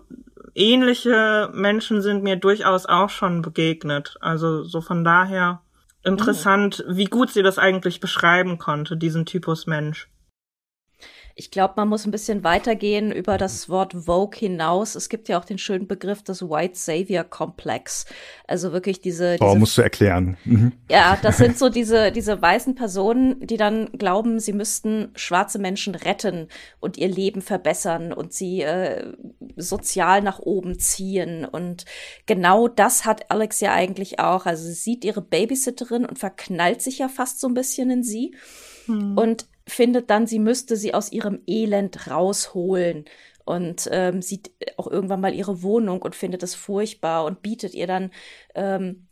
ähnliche 0.54 1.50
Menschen 1.54 2.02
sind 2.02 2.22
mir 2.22 2.36
durchaus 2.36 2.84
auch 2.84 3.08
schon 3.08 3.40
begegnet. 3.40 4.16
Also 4.20 4.62
so 4.62 4.82
von 4.82 5.02
daher 5.02 5.62
interessant, 6.04 6.84
oh. 6.86 6.94
wie 6.94 7.06
gut 7.06 7.30
sie 7.30 7.42
das 7.42 7.58
eigentlich 7.58 8.00
beschreiben 8.00 8.58
konnte, 8.58 8.98
diesen 8.98 9.24
Typus 9.24 9.66
Mensch. 9.66 10.10
Ich 11.40 11.50
glaube, 11.50 11.72
man 11.78 11.88
muss 11.88 12.04
ein 12.04 12.10
bisschen 12.10 12.44
weitergehen 12.44 13.10
über 13.10 13.38
das 13.38 13.70
Wort 13.70 13.94
Vogue 13.94 14.38
hinaus. 14.38 14.94
Es 14.94 15.08
gibt 15.08 15.26
ja 15.30 15.40
auch 15.40 15.46
den 15.46 15.56
schönen 15.56 15.86
Begriff 15.86 16.22
des 16.22 16.42
White 16.42 16.74
Savior 16.76 17.24
Komplex. 17.24 18.04
Also 18.46 18.72
wirklich 18.72 19.00
diese. 19.00 19.36
Oh, 19.40 19.44
diese 19.44 19.50
oh, 19.50 19.54
musst 19.54 19.78
du 19.78 19.80
erklären. 19.80 20.36
Mhm. 20.44 20.72
Ja, 20.90 21.18
das 21.22 21.38
sind 21.38 21.56
so 21.58 21.70
diese, 21.70 22.12
diese 22.12 22.42
weißen 22.42 22.74
Personen, 22.74 23.40
die 23.40 23.56
dann 23.56 23.90
glauben, 23.92 24.38
sie 24.38 24.52
müssten 24.52 25.12
schwarze 25.14 25.58
Menschen 25.58 25.94
retten 25.94 26.48
und 26.78 26.98
ihr 26.98 27.08
Leben 27.08 27.40
verbessern 27.40 28.12
und 28.12 28.34
sie 28.34 28.60
äh, 28.60 29.10
sozial 29.56 30.20
nach 30.20 30.40
oben 30.40 30.78
ziehen. 30.78 31.46
Und 31.46 31.86
genau 32.26 32.68
das 32.68 33.06
hat 33.06 33.30
Alex 33.30 33.60
ja 33.60 33.72
eigentlich 33.72 34.18
auch. 34.18 34.44
Also 34.44 34.64
sie 34.64 34.74
sieht 34.74 35.06
ihre 35.06 35.22
Babysitterin 35.22 36.04
und 36.04 36.18
verknallt 36.18 36.82
sich 36.82 36.98
ja 36.98 37.08
fast 37.08 37.40
so 37.40 37.48
ein 37.48 37.54
bisschen 37.54 37.90
in 37.90 38.02
sie. 38.02 38.34
Hm. 38.84 39.16
Und 39.16 39.46
findet 39.70 40.10
dann, 40.10 40.26
sie 40.26 40.38
müsste 40.38 40.76
sie 40.76 40.94
aus 40.94 41.12
ihrem 41.12 41.42
Elend 41.46 42.10
rausholen 42.10 43.04
und 43.44 43.88
ähm, 43.90 44.22
sieht 44.22 44.50
auch 44.76 44.86
irgendwann 44.86 45.20
mal 45.20 45.34
ihre 45.34 45.62
Wohnung 45.62 46.02
und 46.02 46.14
findet 46.14 46.42
es 46.42 46.54
furchtbar 46.54 47.24
und 47.24 47.42
bietet 47.42 47.74
ihr 47.74 47.86
dann 47.86 48.10
ähm, 48.54 49.08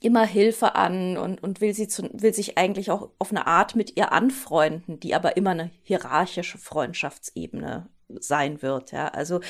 immer 0.00 0.26
Hilfe 0.26 0.74
an 0.74 1.16
und, 1.16 1.42
und 1.42 1.60
will 1.60 1.74
sie 1.74 1.88
zu, 1.88 2.08
will 2.12 2.34
sich 2.34 2.58
eigentlich 2.58 2.90
auch 2.90 3.10
auf 3.18 3.30
eine 3.30 3.46
Art 3.46 3.74
mit 3.74 3.96
ihr 3.96 4.12
anfreunden, 4.12 5.00
die 5.00 5.14
aber 5.14 5.36
immer 5.36 5.50
eine 5.50 5.70
hierarchische 5.82 6.58
Freundschaftsebene 6.58 7.88
sein 8.08 8.62
wird. 8.62 8.92
Ja, 8.92 9.08
also 9.08 9.40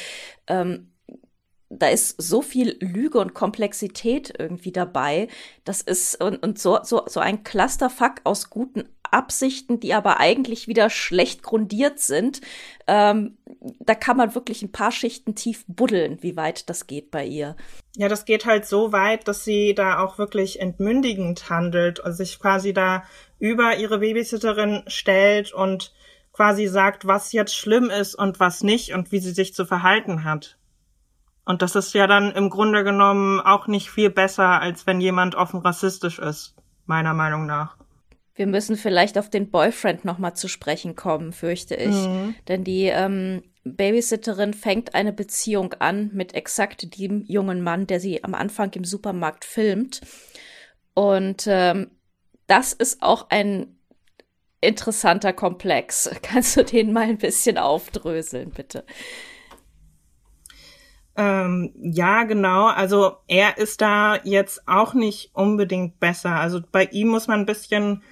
ähm, 0.46 0.92
da 1.68 1.88
ist 1.88 2.20
so 2.20 2.42
viel 2.42 2.76
Lüge 2.80 3.18
und 3.18 3.34
Komplexität 3.34 4.32
irgendwie 4.38 4.72
dabei. 4.72 5.28
Das 5.64 5.80
ist 5.80 6.22
und, 6.22 6.42
und 6.42 6.58
so, 6.58 6.78
so, 6.82 7.02
so 7.06 7.20
ein 7.20 7.42
Clusterfuck 7.42 8.20
aus 8.24 8.50
guten 8.50 8.88
Absichten, 9.10 9.80
die 9.80 9.94
aber 9.94 10.20
eigentlich 10.20 10.68
wieder 10.68 10.90
schlecht 10.90 11.42
grundiert 11.42 11.98
sind. 12.00 12.40
Ähm, 12.86 13.36
da 13.80 13.94
kann 13.94 14.16
man 14.16 14.34
wirklich 14.34 14.62
ein 14.62 14.72
paar 14.72 14.92
Schichten 14.92 15.34
tief 15.34 15.64
buddeln, 15.68 16.18
wie 16.22 16.36
weit 16.36 16.68
das 16.68 16.86
geht 16.86 17.10
bei 17.10 17.24
ihr. 17.24 17.56
Ja, 17.96 18.08
das 18.08 18.24
geht 18.24 18.44
halt 18.44 18.66
so 18.66 18.92
weit, 18.92 19.28
dass 19.28 19.44
sie 19.44 19.74
da 19.74 20.00
auch 20.00 20.18
wirklich 20.18 20.60
entmündigend 20.60 21.48
handelt 21.48 22.00
und 22.00 22.12
sich 22.12 22.38
quasi 22.38 22.72
da 22.72 23.04
über 23.38 23.76
ihre 23.76 23.98
Babysitterin 23.98 24.82
stellt 24.86 25.52
und 25.52 25.92
quasi 26.32 26.66
sagt, 26.66 27.06
was 27.06 27.32
jetzt 27.32 27.54
schlimm 27.54 27.90
ist 27.90 28.14
und 28.14 28.40
was 28.40 28.62
nicht 28.62 28.92
und 28.92 29.12
wie 29.12 29.20
sie 29.20 29.32
sich 29.32 29.54
zu 29.54 29.64
verhalten 29.64 30.24
hat. 30.24 30.58
Und 31.44 31.62
das 31.62 31.76
ist 31.76 31.94
ja 31.94 32.06
dann 32.06 32.32
im 32.32 32.50
Grunde 32.50 32.84
genommen 32.84 33.40
auch 33.40 33.66
nicht 33.66 33.90
viel 33.90 34.10
besser, 34.10 34.60
als 34.60 34.86
wenn 34.86 35.00
jemand 35.00 35.34
offen 35.34 35.60
rassistisch 35.60 36.18
ist, 36.18 36.56
meiner 36.86 37.14
Meinung 37.14 37.46
nach. 37.46 37.76
Wir 38.34 38.46
müssen 38.46 38.76
vielleicht 38.76 39.16
auf 39.16 39.30
den 39.30 39.50
Boyfriend 39.50 40.04
nochmal 40.04 40.34
zu 40.34 40.48
sprechen 40.48 40.96
kommen, 40.96 41.32
fürchte 41.32 41.76
ich. 41.76 41.94
Mhm. 41.94 42.34
Denn 42.48 42.64
die 42.64 42.86
ähm, 42.86 43.42
Babysitterin 43.64 44.54
fängt 44.54 44.94
eine 44.94 45.12
Beziehung 45.12 45.74
an 45.74 46.10
mit 46.12 46.34
exakt 46.34 46.98
dem 46.98 47.24
jungen 47.26 47.62
Mann, 47.62 47.86
der 47.86 48.00
sie 48.00 48.24
am 48.24 48.34
Anfang 48.34 48.72
im 48.72 48.84
Supermarkt 48.84 49.44
filmt. 49.44 50.00
Und 50.94 51.44
ähm, 51.46 51.90
das 52.46 52.72
ist 52.72 53.02
auch 53.02 53.30
ein 53.30 53.78
interessanter 54.60 55.32
Komplex. 55.32 56.10
Kannst 56.22 56.56
du 56.56 56.64
den 56.64 56.92
mal 56.92 57.02
ein 57.02 57.18
bisschen 57.18 57.56
aufdröseln, 57.56 58.50
bitte? 58.50 58.84
Ähm, 61.16 61.72
ja, 61.76 62.24
genau. 62.24 62.66
Also 62.66 63.12
er 63.28 63.58
ist 63.58 63.80
da 63.80 64.18
jetzt 64.24 64.66
auch 64.66 64.94
nicht 64.94 65.30
unbedingt 65.34 66.00
besser. 66.00 66.30
Also 66.30 66.60
bei 66.72 66.86
ihm 66.86 67.08
muss 67.08 67.28
man 67.28 67.40
ein 67.40 67.46
bisschen 67.46 68.02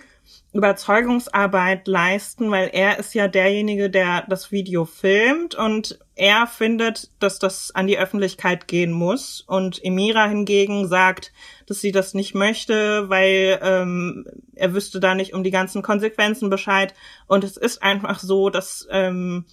Überzeugungsarbeit 0.52 1.88
leisten, 1.88 2.50
weil 2.50 2.70
er 2.72 2.98
ist 2.98 3.14
ja 3.14 3.26
derjenige, 3.26 3.88
der 3.88 4.24
das 4.28 4.52
Video 4.52 4.84
filmt 4.84 5.54
und 5.54 5.98
er 6.14 6.46
findet, 6.46 7.10
dass 7.20 7.38
das 7.38 7.74
an 7.74 7.86
die 7.86 7.98
Öffentlichkeit 7.98 8.68
gehen 8.68 8.92
muss. 8.92 9.42
Und 9.46 9.82
Emira 9.82 10.26
hingegen 10.28 10.86
sagt, 10.88 11.32
dass 11.66 11.80
sie 11.80 11.90
das 11.90 12.12
nicht 12.12 12.34
möchte, 12.34 13.08
weil 13.08 13.58
ähm, 13.62 14.26
er 14.54 14.74
wüsste 14.74 15.00
da 15.00 15.14
nicht 15.14 15.32
um 15.32 15.42
die 15.42 15.50
ganzen 15.50 15.82
Konsequenzen 15.82 16.50
Bescheid. 16.50 16.94
Und 17.26 17.44
es 17.44 17.56
ist 17.56 17.82
einfach 17.82 18.18
so, 18.18 18.50
dass 18.50 18.86
ähm, 18.90 19.46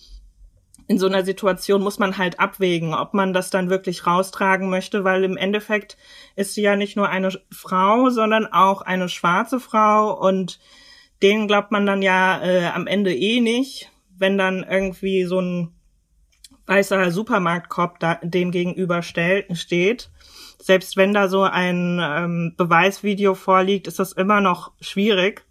in 0.89 0.97
so 0.97 1.05
einer 1.05 1.23
Situation 1.23 1.83
muss 1.83 1.99
man 1.99 2.17
halt 2.17 2.39
abwägen, 2.39 2.95
ob 2.95 3.13
man 3.13 3.31
das 3.31 3.51
dann 3.51 3.69
wirklich 3.69 4.07
raustragen 4.07 4.71
möchte, 4.71 5.03
weil 5.03 5.23
im 5.23 5.37
Endeffekt 5.37 5.97
ist 6.35 6.55
sie 6.55 6.63
ja 6.63 6.75
nicht 6.75 6.97
nur 6.97 7.07
eine 7.07 7.29
Frau, 7.51 8.09
sondern 8.09 8.47
auch 8.47 8.81
eine 8.81 9.07
schwarze 9.07 9.59
Frau 9.59 10.19
und 10.19 10.59
denen 11.21 11.47
glaubt 11.47 11.69
man 11.69 11.85
dann 11.85 12.01
ja 12.01 12.41
äh, 12.43 12.65
am 12.73 12.87
Ende 12.87 13.15
eh 13.15 13.39
nicht, 13.39 13.91
wenn 14.17 14.39
dann 14.39 14.65
irgendwie 14.67 15.25
so 15.25 15.39
ein 15.39 15.75
weißer 16.65 17.11
Supermarktkorb 17.11 17.99
da, 17.99 18.15
dem 18.23 18.49
gegenüber 18.49 19.03
steht. 19.03 20.09
Selbst 20.57 20.97
wenn 20.97 21.13
da 21.13 21.27
so 21.27 21.43
ein 21.43 21.99
ähm, 22.01 22.55
Beweisvideo 22.57 23.35
vorliegt, 23.35 23.85
ist 23.85 23.99
das 23.99 24.11
immer 24.11 24.41
noch 24.41 24.71
schwierig 24.81 25.45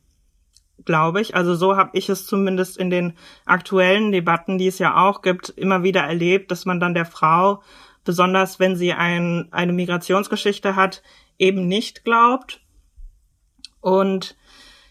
glaube 0.85 1.21
ich. 1.21 1.35
Also 1.35 1.55
so 1.55 1.77
habe 1.77 1.91
ich 1.95 2.09
es 2.09 2.27
zumindest 2.27 2.77
in 2.77 2.91
den 2.91 3.15
aktuellen 3.45 4.13
Debatten, 4.13 4.59
die 4.59 4.67
es 4.67 4.79
ja 4.79 4.97
auch 4.97 5.23
gibt, 5.23 5.51
immer 5.51 5.83
wieder 5.83 6.03
erlebt, 6.03 6.51
dass 6.51 6.65
man 6.65 6.81
dann 6.81 6.95
der 6.95 7.07
Frau, 7.07 7.63
besonders 8.05 8.59
wenn 8.61 8.77
sie 8.77 8.93
ein, 8.93 9.49
eine 9.51 9.73
Migrationsgeschichte 9.73 10.77
hat, 10.77 11.03
eben 11.39 11.69
nicht 11.69 12.05
glaubt. 12.05 12.61
Und 13.81 14.37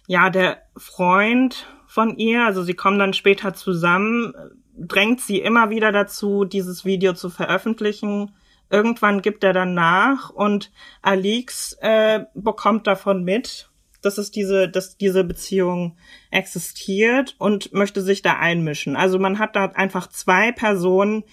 ja, 0.07 0.29
der 0.29 0.61
Freund 0.77 1.67
von 1.87 2.17
ihr, 2.17 2.45
also 2.45 2.63
sie 2.63 2.73
kommen 2.73 2.99
dann 2.99 3.13
später 3.13 3.53
zusammen, 3.53 4.33
drängt 4.77 5.21
sie 5.21 5.39
immer 5.39 5.69
wieder 5.69 5.91
dazu, 5.91 6.45
dieses 6.45 6.85
Video 6.85 7.13
zu 7.13 7.29
veröffentlichen. 7.29 8.35
Irgendwann 8.69 9.21
gibt 9.21 9.43
er 9.43 9.53
dann 9.53 9.73
nach 9.73 10.29
und 10.29 10.71
Alix 11.01 11.73
äh, 11.81 12.25
bekommt 12.35 12.85
davon 12.85 13.23
mit 13.23 13.69
dass 14.01 14.17
es 14.17 14.31
diese, 14.31 14.69
dass 14.69 14.97
diese 14.97 15.23
Beziehung 15.23 15.97
existiert 16.31 17.35
und 17.39 17.73
möchte 17.73 18.01
sich 18.01 18.21
da 18.21 18.37
einmischen. 18.37 18.95
Also 18.95 19.19
man 19.19 19.39
hat 19.39 19.55
da 19.55 19.65
einfach 19.65 20.07
zwei 20.07 20.51
Personen, 20.51 21.23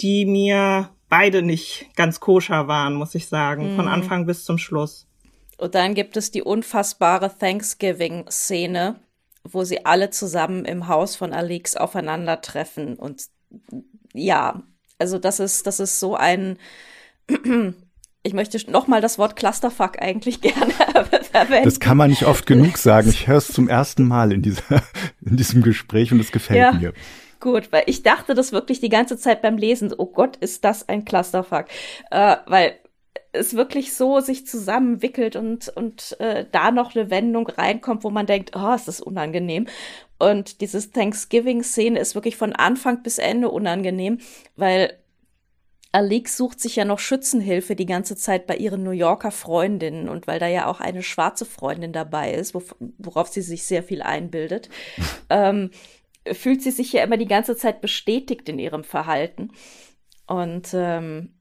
die 0.00 0.24
mir 0.24 0.90
beide 1.08 1.42
nicht 1.42 1.88
ganz 1.96 2.20
koscher 2.20 2.68
waren, 2.68 2.94
muss 2.94 3.14
ich 3.14 3.28
sagen, 3.28 3.72
mhm. 3.72 3.76
von 3.76 3.88
Anfang 3.88 4.26
bis 4.26 4.44
zum 4.44 4.58
Schluss. 4.58 5.06
Und 5.58 5.74
dann 5.74 5.94
gibt 5.94 6.16
es 6.16 6.30
die 6.30 6.42
unfassbare 6.42 7.36
Thanksgiving-Szene, 7.36 9.00
wo 9.44 9.64
sie 9.64 9.84
alle 9.84 10.10
zusammen 10.10 10.64
im 10.64 10.88
Haus 10.88 11.16
von 11.16 11.32
Alix 11.32 11.76
aufeinandertreffen. 11.76 12.96
Und 12.96 13.24
ja, 14.14 14.62
also 14.98 15.18
das 15.18 15.40
ist, 15.40 15.66
das 15.66 15.80
ist 15.80 16.00
so 16.00 16.14
ein 16.14 16.58
ich 18.22 18.32
möchte 18.34 18.70
nochmal 18.70 19.00
das 19.00 19.18
Wort 19.18 19.36
Clusterfuck 19.36 20.00
eigentlich 20.00 20.40
gerne 20.40 20.74
verwenden. 21.30 21.64
Das 21.64 21.80
kann 21.80 21.96
man 21.96 22.10
nicht 22.10 22.24
oft 22.24 22.46
genug 22.46 22.78
sagen. 22.78 23.08
Ich 23.08 23.26
höre 23.26 23.38
es 23.38 23.48
zum 23.48 23.68
ersten 23.68 24.06
Mal 24.06 24.32
in, 24.32 24.42
dieser, 24.42 24.82
in 25.24 25.36
diesem 25.36 25.62
Gespräch 25.62 26.12
und 26.12 26.20
es 26.20 26.32
gefällt 26.32 26.58
ja. 26.58 26.72
mir. 26.72 26.92
Gut, 27.40 27.72
weil 27.72 27.84
ich 27.86 28.02
dachte 28.02 28.34
das 28.34 28.52
wirklich 28.52 28.80
die 28.80 28.90
ganze 28.90 29.16
Zeit 29.16 29.40
beim 29.40 29.56
Lesen. 29.56 29.92
Oh 29.96 30.06
Gott, 30.06 30.36
ist 30.36 30.64
das 30.64 30.88
ein 30.88 31.04
Clusterfuck. 31.06 31.66
Äh, 32.10 32.36
weil 32.46 32.74
es 33.32 33.54
wirklich 33.54 33.94
so 33.94 34.20
sich 34.20 34.46
zusammenwickelt 34.46 35.36
und, 35.36 35.68
und 35.68 36.20
äh, 36.20 36.46
da 36.50 36.70
noch 36.70 36.94
eine 36.94 37.10
Wendung 37.10 37.46
reinkommt, 37.46 38.04
wo 38.04 38.10
man 38.10 38.26
denkt, 38.26 38.52
oh, 38.54 38.74
ist 38.74 38.88
das 38.88 39.00
unangenehm. 39.00 39.66
Und 40.18 40.60
dieses 40.60 40.90
Thanksgiving-Szene 40.90 41.98
ist 41.98 42.14
wirklich 42.14 42.36
von 42.36 42.52
Anfang 42.52 43.02
bis 43.02 43.18
Ende 43.18 43.48
unangenehm, 43.50 44.18
weil 44.56 44.94
Alix 45.92 46.36
sucht 46.36 46.60
sich 46.60 46.76
ja 46.76 46.84
noch 46.84 47.00
Schützenhilfe 47.00 47.74
die 47.74 47.86
ganze 47.86 48.16
Zeit 48.16 48.46
bei 48.46 48.56
ihren 48.56 48.82
New 48.82 48.92
Yorker 48.92 49.32
Freundinnen 49.32 50.08
und 50.08 50.26
weil 50.26 50.38
da 50.38 50.46
ja 50.46 50.66
auch 50.66 50.80
eine 50.80 51.02
schwarze 51.02 51.44
Freundin 51.44 51.92
dabei 51.92 52.32
ist, 52.32 52.54
worauf 52.98 53.28
sie 53.28 53.42
sich 53.42 53.64
sehr 53.64 53.82
viel 53.82 54.02
einbildet, 54.02 54.68
ähm, 55.30 55.70
fühlt 56.32 56.62
sie 56.62 56.70
sich 56.70 56.92
ja 56.92 57.02
immer 57.02 57.16
die 57.16 57.26
ganze 57.26 57.56
Zeit 57.56 57.80
bestätigt 57.80 58.48
in 58.48 58.58
ihrem 58.58 58.84
Verhalten. 58.84 59.50
Und 60.26 60.70
ähm, 60.74 61.34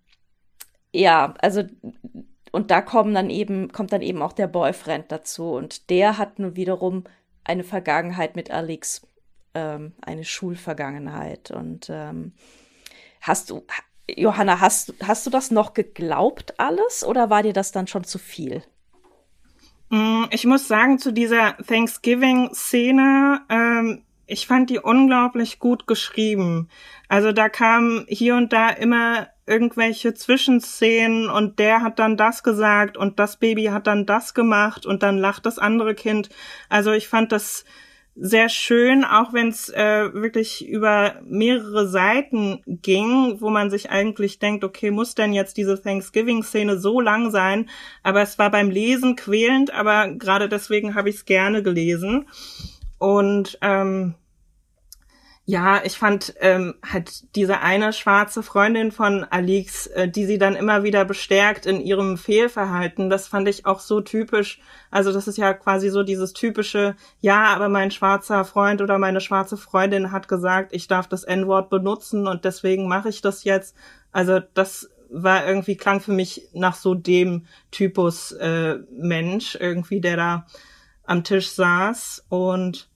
ja, 0.91 1.35
also 1.41 1.63
und 2.51 2.71
da 2.71 2.81
kommen 2.81 3.13
dann 3.13 3.29
eben, 3.29 3.71
kommt 3.71 3.93
dann 3.93 4.01
eben 4.01 4.21
auch 4.21 4.33
der 4.33 4.47
Boyfriend 4.47 5.11
dazu 5.11 5.51
und 5.51 5.89
der 5.89 6.17
hat 6.17 6.39
nun 6.39 6.55
wiederum 6.55 7.03
eine 7.43 7.63
Vergangenheit 7.63 8.35
mit 8.35 8.51
Alix, 8.51 9.05
ähm, 9.53 9.93
eine 10.01 10.23
Schulvergangenheit. 10.23 11.51
Und 11.51 11.89
ähm, 11.89 12.33
hast 13.21 13.49
du, 13.49 13.65
Johanna, 14.17 14.59
hast, 14.59 14.93
hast 15.03 15.25
du 15.25 15.29
das 15.29 15.51
noch 15.51 15.73
geglaubt 15.73 16.59
alles 16.59 17.05
oder 17.05 17.29
war 17.29 17.43
dir 17.43 17.53
das 17.53 17.71
dann 17.71 17.87
schon 17.87 18.03
zu 18.03 18.17
viel? 18.17 18.63
Mm, 19.89 20.25
ich 20.31 20.45
muss 20.45 20.67
sagen, 20.67 20.99
zu 20.99 21.11
dieser 21.11 21.57
Thanksgiving-Szene, 21.57 23.41
ähm, 23.49 24.03
ich 24.27 24.45
fand 24.45 24.69
die 24.69 24.79
unglaublich 24.79 25.59
gut 25.59 25.87
geschrieben. 25.87 26.69
Also 27.07 27.31
da 27.31 27.49
kamen 27.49 28.05
hier 28.07 28.35
und 28.35 28.53
da 28.53 28.69
immer 28.69 29.27
irgendwelche 29.47 30.13
Zwischenszenen 30.13 31.27
und 31.27 31.57
der 31.57 31.81
hat 31.81 31.97
dann 31.97 32.15
das 32.15 32.43
gesagt 32.43 32.95
und 32.97 33.17
das 33.17 33.37
Baby 33.37 33.65
hat 33.65 33.87
dann 33.87 34.05
das 34.05 34.35
gemacht 34.35 34.85
und 34.85 35.01
dann 35.01 35.17
lacht 35.17 35.47
das 35.47 35.57
andere 35.57 35.95
Kind. 35.95 36.29
Also 36.69 36.91
ich 36.91 37.07
fand 37.07 37.31
das 37.31 37.65
sehr 38.21 38.49
schön, 38.49 39.05
auch 39.05 39.33
wenn 39.33 39.47
es 39.47 39.69
äh, 39.69 40.13
wirklich 40.13 40.67
über 40.67 41.15
mehrere 41.25 41.87
Seiten 41.87 42.61
ging, 42.67 43.39
wo 43.39 43.49
man 43.49 43.69
sich 43.69 43.89
eigentlich 43.89 44.39
denkt, 44.39 44.63
okay, 44.63 44.91
muss 44.91 45.15
denn 45.15 45.31
jetzt 45.31 45.55
diese 45.55 45.81
Thanksgiving-Szene 45.81 46.77
so 46.77 46.99
lang 46.99 47.31
sein? 47.31 47.69
Aber 48.03 48.21
es 48.21 48.37
war 48.37 48.51
beim 48.51 48.69
Lesen 48.69 49.15
quälend, 49.15 49.73
aber 49.73 50.09
gerade 50.09 50.49
deswegen 50.49 50.95
habe 50.95 51.09
ich 51.09 51.15
es 51.15 51.25
gerne 51.25 51.63
gelesen. 51.63 52.27
Und 52.97 53.57
ähm, 53.61 54.15
ja, 55.49 55.81
ich 55.83 55.97
fand 55.97 56.35
ähm, 56.41 56.75
halt 56.87 57.35
diese 57.35 57.61
eine 57.61 57.91
schwarze 57.91 58.43
Freundin 58.43 58.91
von 58.91 59.23
Alix, 59.23 59.87
äh, 59.87 60.07
die 60.07 60.25
sie 60.27 60.37
dann 60.37 60.55
immer 60.55 60.83
wieder 60.83 61.05
bestärkt 61.05 61.65
in 61.65 61.81
ihrem 61.81 62.19
Fehlverhalten, 62.19 63.09
das 63.09 63.27
fand 63.27 63.47
ich 63.47 63.65
auch 63.65 63.79
so 63.79 63.99
typisch. 63.99 64.61
Also 64.91 65.11
das 65.11 65.27
ist 65.27 65.39
ja 65.39 65.55
quasi 65.55 65.89
so 65.89 66.03
dieses 66.03 66.33
typische, 66.33 66.95
ja, 67.19 67.45
aber 67.45 67.67
mein 67.67 67.89
schwarzer 67.89 68.45
Freund 68.45 68.79
oder 68.79 68.99
meine 68.99 69.21
schwarze 69.21 69.57
Freundin 69.57 70.11
hat 70.11 70.27
gesagt, 70.27 70.71
ich 70.71 70.87
darf 70.87 71.07
das 71.07 71.23
N-Wort 71.23 71.71
benutzen 71.71 72.27
und 72.27 72.45
deswegen 72.45 72.87
mache 72.87 73.09
ich 73.09 73.23
das 73.23 73.43
jetzt. 73.43 73.75
Also 74.11 74.41
das 74.53 74.91
war 75.09 75.47
irgendwie, 75.47 75.77
klang 75.77 75.99
für 75.99 76.13
mich 76.13 76.47
nach 76.53 76.75
so 76.75 76.93
dem 76.93 77.47
Typus 77.71 78.33
äh, 78.33 78.75
Mensch 78.91 79.57
irgendwie, 79.59 79.99
der 79.99 80.15
da 80.15 80.45
am 81.05 81.23
Tisch 81.23 81.49
saß 81.49 82.25
und 82.29 82.87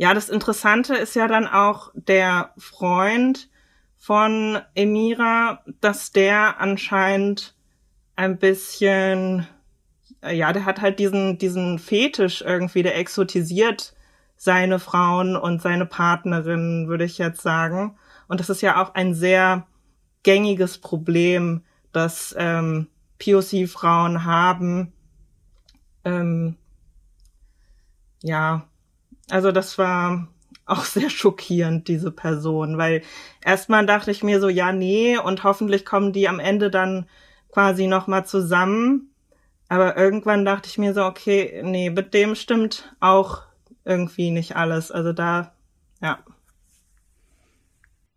ja, 0.00 0.14
das 0.14 0.30
Interessante 0.30 0.94
ist 0.94 1.14
ja 1.14 1.28
dann 1.28 1.46
auch 1.46 1.90
der 1.92 2.54
Freund 2.56 3.50
von 3.98 4.58
Emira, 4.74 5.62
dass 5.82 6.10
der 6.10 6.58
anscheinend 6.58 7.54
ein 8.16 8.38
bisschen, 8.38 9.46
ja, 10.26 10.54
der 10.54 10.64
hat 10.64 10.80
halt 10.80 11.00
diesen, 11.00 11.36
diesen 11.36 11.78
Fetisch 11.78 12.40
irgendwie, 12.40 12.82
der 12.82 12.96
exotisiert 12.96 13.94
seine 14.36 14.78
Frauen 14.78 15.36
und 15.36 15.60
seine 15.60 15.84
Partnerinnen, 15.84 16.88
würde 16.88 17.04
ich 17.04 17.18
jetzt 17.18 17.42
sagen. 17.42 17.98
Und 18.26 18.40
das 18.40 18.48
ist 18.48 18.62
ja 18.62 18.82
auch 18.82 18.94
ein 18.94 19.12
sehr 19.12 19.66
gängiges 20.22 20.78
Problem, 20.78 21.62
das 21.92 22.34
ähm, 22.38 22.86
POC-Frauen 23.18 24.24
haben. 24.24 24.94
Ähm, 26.06 26.56
ja, 28.22 28.66
also 29.30 29.52
das 29.52 29.78
war 29.78 30.28
auch 30.66 30.84
sehr 30.84 31.10
schockierend, 31.10 31.88
diese 31.88 32.10
Person, 32.10 32.78
weil 32.78 33.02
erstmal 33.44 33.86
dachte 33.86 34.10
ich 34.10 34.22
mir 34.22 34.40
so, 34.40 34.48
ja, 34.48 34.72
nee, 34.72 35.18
und 35.18 35.44
hoffentlich 35.44 35.84
kommen 35.84 36.12
die 36.12 36.28
am 36.28 36.38
Ende 36.38 36.70
dann 36.70 37.08
quasi 37.50 37.86
nochmal 37.86 38.24
zusammen. 38.24 39.12
Aber 39.68 39.96
irgendwann 39.96 40.44
dachte 40.44 40.68
ich 40.68 40.78
mir 40.78 40.94
so, 40.94 41.04
okay, 41.04 41.62
nee, 41.64 41.90
mit 41.90 42.14
dem 42.14 42.34
stimmt 42.34 42.94
auch 43.00 43.42
irgendwie 43.84 44.30
nicht 44.30 44.56
alles. 44.56 44.90
Also 44.90 45.12
da, 45.12 45.52
ja. 46.02 46.18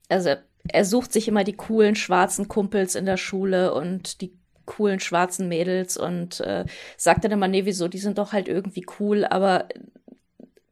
Also 0.09 0.35
er 0.67 0.85
sucht 0.85 1.13
sich 1.13 1.27
immer 1.27 1.43
die 1.43 1.55
coolen 1.55 1.95
schwarzen 1.95 2.47
Kumpels 2.47 2.95
in 2.95 3.05
der 3.05 3.17
Schule 3.17 3.73
und 3.73 4.21
die 4.21 4.37
coolen 4.65 4.99
schwarzen 4.99 5.47
Mädels 5.49 5.97
und 5.97 6.39
äh, 6.39 6.65
sagt 6.97 7.23
dann 7.23 7.31
immer, 7.31 7.47
nee, 7.47 7.65
wieso, 7.65 7.87
die 7.87 7.97
sind 7.97 8.17
doch 8.17 8.31
halt 8.31 8.47
irgendwie 8.47 8.85
cool, 8.99 9.25
aber 9.25 9.67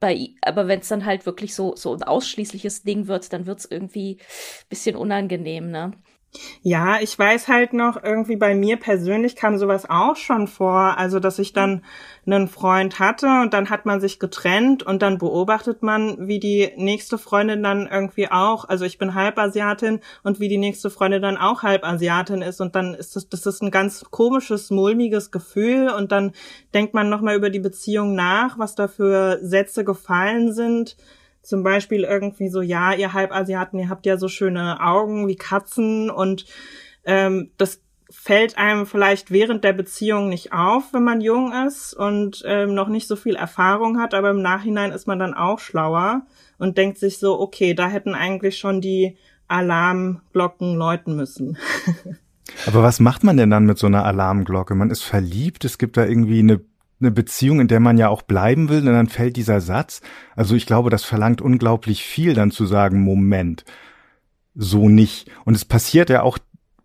bei, 0.01 0.31
aber 0.41 0.67
wenn 0.67 0.81
es 0.81 0.89
dann 0.89 1.05
halt 1.05 1.25
wirklich 1.25 1.55
so, 1.55 1.75
so 1.77 1.93
ein 1.96 2.03
ausschließliches 2.03 2.84
Ding 2.84 3.08
wird, 3.08 3.31
dann 3.34 3.46
wird 3.46 3.60
es 3.60 3.65
irgendwie 3.72 4.17
bisschen 4.70 4.98
unangenehm, 4.98 5.72
ne? 5.72 5.93
Ja, 6.62 7.02
ich 7.02 7.18
weiß 7.18 7.50
halt 7.50 7.74
noch, 7.74 8.02
irgendwie 8.02 8.38
bei 8.38 8.56
mir 8.56 8.78
persönlich 8.78 9.36
kam 9.36 9.58
sowas 9.58 9.90
auch 9.90 10.16
schon 10.16 10.48
vor. 10.48 10.98
Also, 10.98 11.20
dass 11.20 11.40
ich 11.40 11.52
dann 11.52 11.84
einen 12.26 12.48
Freund 12.48 13.00
hatte 13.00 13.28
und 13.42 13.54
dann 13.54 13.70
hat 13.70 13.86
man 13.86 14.00
sich 14.00 14.18
getrennt 14.18 14.82
und 14.84 15.02
dann 15.02 15.18
beobachtet 15.18 15.84
man, 15.84 16.28
wie 16.28 16.40
die 16.40 16.72
nächste 16.78 17.18
Freundin 17.18 17.64
dann 17.64 17.86
irgendwie 17.92 18.32
auch, 18.32 18.70
also 18.70 18.86
ich 18.86 18.98
bin 18.98 19.14
Halbasiatin 19.14 20.00
und 20.24 20.40
wie 20.40 20.48
die 20.48 20.58
nächste 20.58 20.90
Freundin 20.90 21.22
dann 21.22 21.38
auch 21.38 21.64
Halbasiatin 21.64 22.42
ist. 22.42 22.62
Und 22.62 22.76
dann 22.76 22.94
ist 22.94 23.18
das, 23.18 23.28
das 23.28 23.46
ist 23.46 23.62
ein 23.62 23.72
ganz 23.72 24.06
komisches, 24.10 24.70
mulmiges 24.70 25.32
Gefühl. 25.32 25.90
Und 25.90 26.14
dann 26.14 26.32
denkt 26.74 26.94
man 26.94 27.10
nochmal 27.10 27.36
über 27.36 27.50
die 27.50 27.60
Beziehung 27.60 28.16
nach, 28.16 28.58
was 28.58 28.76
da 28.76 28.88
für 28.88 29.40
Sätze 29.42 29.84
gefallen 29.84 30.54
sind 30.54 30.96
zum 31.42 31.64
Beispiel 31.64 32.04
irgendwie 32.04 32.50
so, 32.50 32.62
ja, 32.62 32.94
ihr 32.94 33.14
Halbasiaten, 33.14 33.80
ihr 33.80 33.90
habt 33.90 34.06
ja 34.06 34.18
so 34.18 34.27
schöne 34.27 34.80
Augen 34.82 35.27
wie 35.27 35.36
Katzen 35.36 36.10
und 36.10 36.46
ähm, 37.06 37.51
das 37.58 37.82
fällt 38.12 38.58
einem 38.58 38.86
vielleicht 38.86 39.32
während 39.32 39.64
der 39.64 39.74
Beziehung 39.74 40.30
nicht 40.30 40.51
auf, 40.51 40.94
wenn 40.94 41.04
man 41.04 41.22
jung 41.22 41.54
ist 41.66 41.94
und 41.94 42.44
ähm, 42.46 42.75
noch 42.75 42.90
nicht 42.90 43.08
so 43.08 43.16
viel 43.16 43.36
Erfahrung 43.36 44.00
hat, 44.00 44.14
aber 44.14 44.32
im 44.32 44.42
Nachhinein 44.42 44.92
ist 44.92 45.08
man 45.08 45.18
dann 45.18 45.34
auch 45.34 45.60
schlauer 45.60 46.24
und 46.58 46.77
denkt 46.77 46.98
sich 46.98 47.20
so, 47.20 47.40
okay, 47.40 47.74
da 47.74 47.88
hätten 47.88 48.14
eigentlich 48.14 48.60
schon 48.60 48.82
die 48.82 49.18
Alarmglocken 49.48 50.75
läuten 50.75 51.16
müssen. 51.16 51.58
aber 52.68 52.84
was 52.84 53.00
macht 53.00 53.24
man 53.24 53.38
denn 53.38 53.50
dann 53.50 53.66
mit 53.66 53.77
so 53.77 53.88
einer 53.88 54.06
Alarmglocke? 54.06 54.75
Man 54.75 54.92
ist 54.92 55.04
verliebt, 55.04 55.64
es 55.66 55.77
gibt 55.77 55.96
da 55.98 56.06
irgendwie 56.06 56.40
eine 56.40 56.62
eine 57.01 57.11
Beziehung, 57.11 57.59
in 57.59 57.68
der 57.68 57.79
man 57.79 57.98
ja 57.98 58.09
auch 58.09 58.22
bleiben 58.22 58.70
will, 58.70 58.79
und 58.79 58.94
dann 58.94 59.09
fällt 59.09 59.35
dieser 59.35 59.61
Satz. 59.61 60.01
Also 60.35 60.55
ich 60.55 60.66
glaube, 60.66 60.90
das 60.90 61.03
verlangt 61.03 61.42
unglaublich 61.42 62.03
viel, 62.03 62.33
dann 62.33 62.51
zu 62.51 62.66
sagen, 62.66 63.01
Moment, 63.01 63.66
so 64.55 64.90
nicht. 64.90 65.29
Und 65.46 65.55
es 65.55 65.66
passiert 65.66 66.09
ja 66.09 66.22
auch 66.24 66.37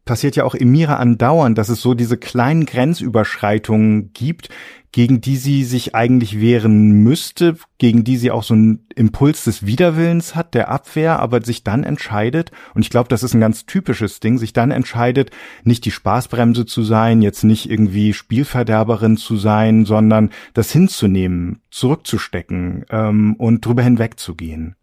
passiert 0.06 0.36
ja 0.36 0.44
auch 0.44 0.54
Emira 0.54 0.96
andauernd, 0.96 1.58
dass 1.58 1.68
es 1.68 1.82
so 1.82 1.92
diese 1.92 2.16
kleinen 2.16 2.64
Grenzüberschreitungen 2.64 4.12
gibt, 4.14 4.48
gegen 4.92 5.20
die 5.20 5.36
sie 5.36 5.64
sich 5.64 5.94
eigentlich 5.94 6.40
wehren 6.40 7.02
müsste, 7.02 7.58
gegen 7.76 8.02
die 8.02 8.16
sie 8.16 8.30
auch 8.30 8.44
so 8.44 8.54
einen 8.54 8.86
Impuls 8.94 9.44
des 9.44 9.66
Widerwillens 9.66 10.34
hat, 10.34 10.54
der 10.54 10.70
Abwehr, 10.70 11.18
aber 11.18 11.42
sich 11.42 11.64
dann 11.64 11.84
entscheidet, 11.84 12.50
und 12.72 12.80
ich 12.80 12.88
glaube, 12.88 13.10
das 13.10 13.22
ist 13.22 13.34
ein 13.34 13.40
ganz 13.40 13.66
typisches 13.66 14.20
Ding, 14.20 14.38
sich 14.38 14.54
dann 14.54 14.70
entscheidet, 14.70 15.32
nicht 15.64 15.84
die 15.84 15.90
Spaßbremse 15.90 16.64
zu 16.64 16.82
sein, 16.82 17.20
jetzt 17.20 17.44
nicht 17.44 17.68
irgendwie 17.68 18.14
Spielverderberin 18.14 19.18
zu 19.18 19.36
sein, 19.36 19.84
sondern 19.84 20.30
das 20.54 20.70
hinzunehmen, 20.70 21.60
zurückzustecken 21.70 22.86
ähm, 22.88 23.34
und 23.36 23.66
drüber 23.66 23.82
hinwegzugehen. 23.82 24.76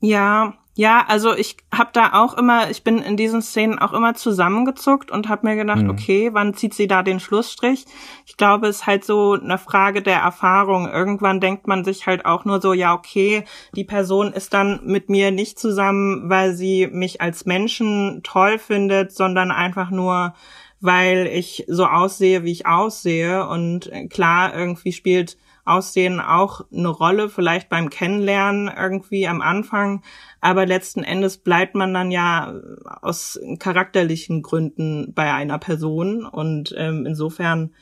Ja, 0.00 0.54
ja, 0.76 1.04
also 1.06 1.34
ich 1.36 1.56
habe 1.72 1.90
da 1.92 2.14
auch 2.14 2.34
immer, 2.34 2.68
ich 2.68 2.82
bin 2.82 2.98
in 2.98 3.16
diesen 3.16 3.42
Szenen 3.42 3.78
auch 3.78 3.92
immer 3.92 4.14
zusammengezuckt 4.14 5.12
und 5.12 5.28
habe 5.28 5.46
mir 5.46 5.54
gedacht, 5.54 5.82
mhm. 5.82 5.90
okay, 5.90 6.30
wann 6.32 6.54
zieht 6.54 6.74
sie 6.74 6.88
da 6.88 7.04
den 7.04 7.20
Schlussstrich? 7.20 7.86
Ich 8.26 8.36
glaube, 8.36 8.66
es 8.66 8.78
ist 8.78 8.86
halt 8.86 9.04
so 9.04 9.34
eine 9.34 9.56
Frage 9.58 10.02
der 10.02 10.18
Erfahrung. 10.18 10.88
Irgendwann 10.88 11.38
denkt 11.38 11.68
man 11.68 11.84
sich 11.84 12.08
halt 12.08 12.26
auch 12.26 12.44
nur 12.44 12.60
so, 12.60 12.72
ja, 12.72 12.92
okay, 12.92 13.44
die 13.76 13.84
Person 13.84 14.32
ist 14.32 14.52
dann 14.52 14.80
mit 14.84 15.08
mir 15.08 15.30
nicht 15.30 15.60
zusammen, 15.60 16.28
weil 16.28 16.54
sie 16.54 16.88
mich 16.88 17.20
als 17.20 17.46
Menschen 17.46 18.22
toll 18.24 18.58
findet, 18.58 19.12
sondern 19.12 19.52
einfach 19.52 19.90
nur, 19.90 20.34
weil 20.80 21.28
ich 21.28 21.64
so 21.68 21.86
aussehe, 21.86 22.42
wie 22.42 22.50
ich 22.50 22.66
aussehe. 22.66 23.46
Und 23.46 23.92
klar, 24.10 24.52
irgendwie 24.56 24.90
spielt 24.90 25.36
Aussehen 25.64 26.20
auch 26.20 26.62
eine 26.72 26.88
Rolle, 26.88 27.28
vielleicht 27.28 27.68
beim 27.68 27.90
Kennenlernen 27.90 28.70
irgendwie 28.74 29.26
am 29.26 29.40
Anfang. 29.40 30.02
Aber 30.40 30.66
letzten 30.66 31.02
Endes 31.02 31.38
bleibt 31.38 31.74
man 31.74 31.94
dann 31.94 32.10
ja 32.10 32.54
aus 33.02 33.40
charakterlichen 33.58 34.42
Gründen 34.42 35.14
bei 35.14 35.32
einer 35.32 35.58
Person. 35.58 36.26
Und 36.26 36.74
ähm, 36.76 37.06
insofern 37.06 37.74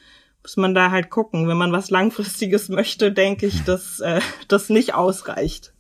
muss 0.43 0.57
man 0.57 0.75
da 0.75 0.91
halt 0.91 1.11
gucken. 1.11 1.49
Wenn 1.49 1.57
man 1.57 1.73
was 1.73 1.91
Langfristiges 1.91 2.69
möchte, 2.71 3.13
denke 3.13 3.47
ich, 3.47 3.65
dass 3.65 4.01
äh, 4.01 4.21
das 4.49 4.69
nicht 4.69 4.95
ausreicht. 4.95 5.73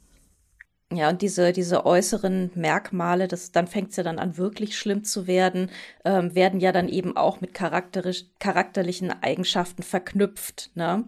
Ja, 0.94 1.08
und 1.08 1.22
diese, 1.22 1.52
diese 1.52 1.86
äußeren 1.86 2.50
Merkmale, 2.54 3.26
das, 3.26 3.50
dann 3.50 3.66
fängt 3.66 3.90
es 3.90 3.96
ja 3.96 4.02
dann 4.02 4.18
an, 4.18 4.36
wirklich 4.36 4.76
schlimm 4.76 5.04
zu 5.04 5.26
werden, 5.26 5.70
ähm, 6.04 6.34
werden 6.34 6.60
ja 6.60 6.70
dann 6.70 6.88
eben 6.88 7.16
auch 7.16 7.40
mit 7.40 7.54
charakterisch, 7.54 8.26
charakterlichen 8.40 9.10
Eigenschaften 9.22 9.82
verknüpft. 9.82 10.70
Ne? 10.74 11.04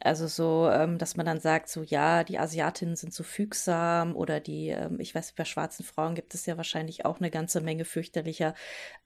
Also 0.00 0.26
so, 0.26 0.68
ähm, 0.70 0.98
dass 0.98 1.16
man 1.16 1.24
dann 1.24 1.40
sagt, 1.40 1.68
so 1.68 1.82
ja, 1.82 2.24
die 2.24 2.38
Asiatinnen 2.38 2.96
sind 2.96 3.14
so 3.14 3.22
fügsam 3.22 4.14
oder 4.14 4.38
die, 4.40 4.68
ähm, 4.68 5.00
ich 5.00 5.14
weiß, 5.14 5.32
bei 5.32 5.44
schwarzen 5.44 5.84
Frauen 5.84 6.14
gibt 6.14 6.34
es 6.34 6.44
ja 6.46 6.56
wahrscheinlich 6.56 7.04
auch 7.06 7.20
eine 7.20 7.30
ganze 7.30 7.60
Menge 7.60 7.84
fürchterlicher 7.84 8.54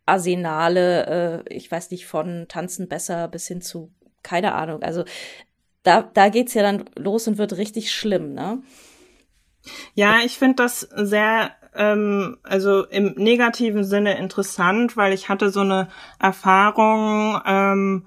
Arsenale, 0.07 1.45
äh, 1.47 1.55
ich 1.55 1.71
weiß 1.71 1.91
nicht, 1.93 2.07
von 2.07 2.47
tanzen 2.49 2.89
besser 2.89 3.29
bis 3.29 3.47
hin 3.47 3.61
zu, 3.61 3.93
keine 4.23 4.55
Ahnung. 4.55 4.83
Also 4.83 5.05
da, 5.85 6.03
da 6.03 6.31
geht's 6.31 6.55
ja 6.55 6.63
dann 6.63 6.85
los 6.97 7.29
und 7.29 7.39
wird 7.39 7.57
richtig 7.57 7.93
schlimm, 7.93 8.35
ne? 8.35 8.63
Ja, 9.95 10.21
ich 10.25 10.39
finde 10.39 10.57
das 10.57 10.81
sehr 10.81 11.53
ähm, 11.75 12.39
also 12.43 12.85
im 12.85 13.15
negativen 13.17 13.85
Sinne 13.85 14.19
interessant, 14.19 14.97
weil 14.97 15.13
ich 15.13 15.29
hatte 15.29 15.51
so 15.51 15.61
eine 15.61 15.89
Erfahrung, 16.19 17.41
ähm, 17.47 18.07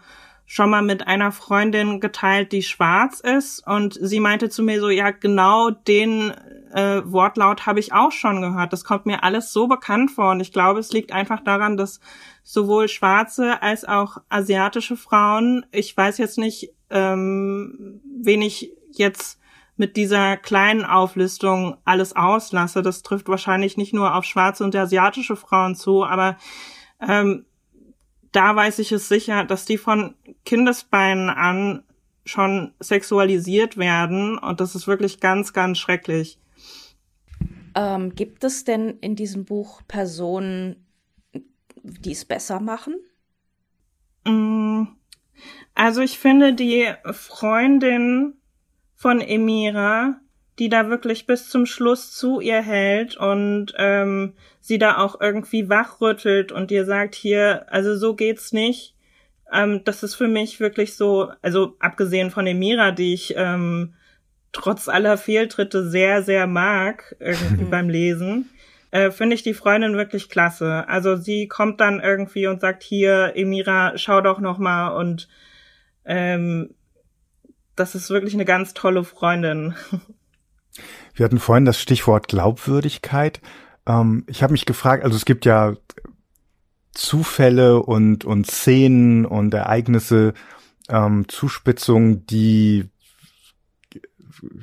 schon 0.51 0.69
mal 0.69 0.81
mit 0.81 1.07
einer 1.07 1.31
Freundin 1.31 2.01
geteilt, 2.01 2.51
die 2.51 2.61
schwarz 2.61 3.21
ist 3.21 3.65
und 3.65 3.97
sie 4.01 4.19
meinte 4.19 4.49
zu 4.49 4.63
mir 4.63 4.81
so, 4.81 4.89
ja, 4.89 5.11
genau 5.11 5.69
den 5.69 6.31
äh, 6.73 7.01
Wortlaut 7.05 7.65
habe 7.65 7.79
ich 7.79 7.93
auch 7.93 8.11
schon 8.11 8.41
gehört. 8.41 8.73
Das 8.73 8.83
kommt 8.83 9.05
mir 9.05 9.23
alles 9.23 9.53
so 9.53 9.69
bekannt 9.69 10.11
vor 10.11 10.31
und 10.31 10.41
ich 10.41 10.51
glaube, 10.51 10.81
es 10.81 10.91
liegt 10.91 11.13
einfach 11.13 11.41
daran, 11.41 11.77
dass 11.77 12.01
sowohl 12.43 12.89
schwarze 12.89 13.61
als 13.61 13.85
auch 13.85 14.17
asiatische 14.27 14.97
Frauen, 14.97 15.65
ich 15.71 15.95
weiß 15.95 16.17
jetzt 16.17 16.37
nicht, 16.37 16.73
ähm, 16.89 18.01
wen 18.21 18.41
ich 18.41 18.73
jetzt 18.91 19.39
mit 19.77 19.95
dieser 19.95 20.35
kleinen 20.35 20.83
Auflistung 20.83 21.77
alles 21.85 22.13
auslasse. 22.13 22.81
Das 22.81 23.03
trifft 23.03 23.29
wahrscheinlich 23.29 23.77
nicht 23.77 23.93
nur 23.93 24.15
auf 24.15 24.25
schwarze 24.25 24.65
und 24.65 24.75
asiatische 24.75 25.37
Frauen 25.37 25.75
zu, 25.75 26.03
aber 26.03 26.35
ähm, 26.99 27.45
da 28.31 28.55
weiß 28.55 28.79
ich 28.79 28.91
es 28.91 29.07
sicher, 29.07 29.43
dass 29.43 29.65
die 29.65 29.77
von 29.77 30.15
Kindesbeinen 30.45 31.29
an 31.29 31.83
schon 32.25 32.73
sexualisiert 32.79 33.77
werden 33.77 34.37
und 34.37 34.59
das 34.59 34.75
ist 34.75 34.87
wirklich 34.87 35.19
ganz, 35.19 35.53
ganz 35.53 35.79
schrecklich. 35.79 36.39
Ähm, 37.75 38.15
gibt 38.15 38.43
es 38.43 38.63
denn 38.63 38.99
in 38.99 39.15
diesem 39.15 39.45
Buch 39.45 39.81
Personen, 39.87 40.85
die 41.83 42.11
es 42.11 42.25
besser 42.25 42.59
machen? 42.59 42.95
Mm, 44.25 44.83
also 45.73 46.01
ich 46.01 46.19
finde 46.19 46.53
die 46.53 46.91
Freundin 47.11 48.35
von 48.95 49.19
Emira, 49.19 50.20
die 50.59 50.69
da 50.69 50.89
wirklich 50.89 51.25
bis 51.25 51.49
zum 51.49 51.65
Schluss 51.65 52.11
zu 52.11 52.39
ihr 52.39 52.61
hält 52.61 53.17
und 53.17 53.73
ähm, 53.77 54.33
sie 54.59 54.77
da 54.77 54.97
auch 54.97 55.19
irgendwie 55.19 55.69
wachrüttelt 55.69 56.51
und 56.51 56.71
ihr 56.71 56.85
sagt 56.85 57.15
hier, 57.15 57.65
also 57.69 57.95
so 57.95 58.15
geht's 58.15 58.51
nicht. 58.51 58.95
Ähm, 59.51 59.83
das 59.83 60.03
ist 60.03 60.15
für 60.15 60.27
mich 60.27 60.59
wirklich 60.59 60.95
so, 60.95 61.31
also 61.41 61.75
abgesehen 61.79 62.31
von 62.31 62.47
Emira, 62.47 62.91
die 62.91 63.13
ich 63.13 63.33
ähm, 63.37 63.93
trotz 64.51 64.87
aller 64.87 65.17
Fehltritte 65.17 65.89
sehr, 65.89 66.21
sehr 66.23 66.47
mag 66.47 67.15
irgendwie 67.19 67.65
beim 67.65 67.89
Lesen, 67.89 68.49
äh, 68.91 69.09
finde 69.11 69.35
ich 69.35 69.43
die 69.43 69.53
Freundin 69.53 69.95
wirklich 69.95 70.29
klasse. 70.29 70.87
Also 70.87 71.15
sie 71.15 71.47
kommt 71.47 71.79
dann 71.79 72.01
irgendwie 72.01 72.47
und 72.47 72.61
sagt 72.61 72.83
hier, 72.83 73.33
Emira, 73.35 73.97
schau 73.97 74.21
doch 74.21 74.39
noch 74.39 74.57
mal 74.57 74.89
und 74.89 75.29
ähm, 76.05 76.75
das 77.75 77.95
ist 77.95 78.09
wirklich 78.09 78.33
eine 78.33 78.45
ganz 78.45 78.73
tolle 78.73 79.03
Freundin. 79.03 79.75
Wir 81.13 81.25
hatten 81.25 81.39
vorhin 81.39 81.65
das 81.65 81.79
Stichwort 81.79 82.27
Glaubwürdigkeit. 82.27 83.41
Ähm, 83.85 84.23
ich 84.27 84.43
habe 84.43 84.53
mich 84.53 84.65
gefragt, 84.65 85.03
also 85.03 85.15
es 85.15 85.25
gibt 85.25 85.45
ja 85.45 85.73
Zufälle 86.93 87.81
und, 87.81 88.25
und 88.25 88.47
Szenen 88.47 89.25
und 89.25 89.53
Ereignisse, 89.53 90.33
ähm, 90.89 91.27
Zuspitzungen, 91.27 92.25
die 92.25 92.89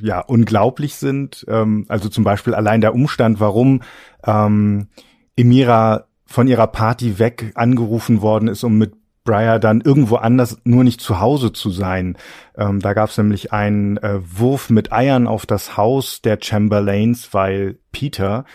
ja 0.00 0.20
unglaublich 0.20 0.96
sind. 0.96 1.44
Ähm, 1.48 1.86
also 1.88 2.08
zum 2.08 2.24
Beispiel 2.24 2.54
allein 2.54 2.80
der 2.80 2.94
Umstand, 2.94 3.40
warum 3.40 3.82
ähm, 4.26 4.88
Emira 5.36 6.06
von 6.26 6.46
ihrer 6.46 6.66
Party 6.66 7.18
weg 7.18 7.52
angerufen 7.54 8.20
worden 8.20 8.48
ist, 8.48 8.64
um 8.64 8.76
mit 8.76 8.92
Breyer 9.28 9.58
dann 9.58 9.82
irgendwo 9.82 10.16
anders 10.16 10.58
nur 10.64 10.84
nicht 10.84 11.02
zu 11.02 11.20
Hause 11.20 11.52
zu 11.52 11.70
sein. 11.70 12.16
Ähm, 12.56 12.80
da 12.80 12.94
gab 12.94 13.10
es 13.10 13.18
nämlich 13.18 13.52
einen 13.52 13.98
äh, 13.98 14.20
Wurf 14.22 14.70
mit 14.70 14.90
Eiern 14.90 15.26
auf 15.26 15.44
das 15.44 15.76
Haus 15.76 16.22
der 16.22 16.38
Chamberlains, 16.40 17.34
weil 17.34 17.78
Peter, 17.92 18.46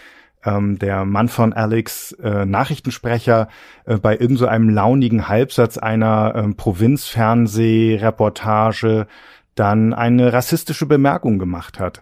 ähm, 0.43 0.79
der 0.79 1.05
Mann 1.05 1.27
von 1.27 1.53
Alex, 1.53 2.13
äh, 2.13 2.45
Nachrichtensprecher, 2.45 3.49
äh, 3.85 3.97
bei 3.97 4.13
irgendeinem 4.13 4.69
so 4.69 4.75
launigen 4.75 5.27
Halbsatz 5.27 5.77
einer 5.77 6.33
ähm, 6.35 6.55
Provinzfernsehreportage 6.55 9.05
dann 9.53 9.93
eine 9.93 10.33
rassistische 10.33 10.87
Bemerkung 10.87 11.37
gemacht 11.37 11.79
hat, 11.79 12.01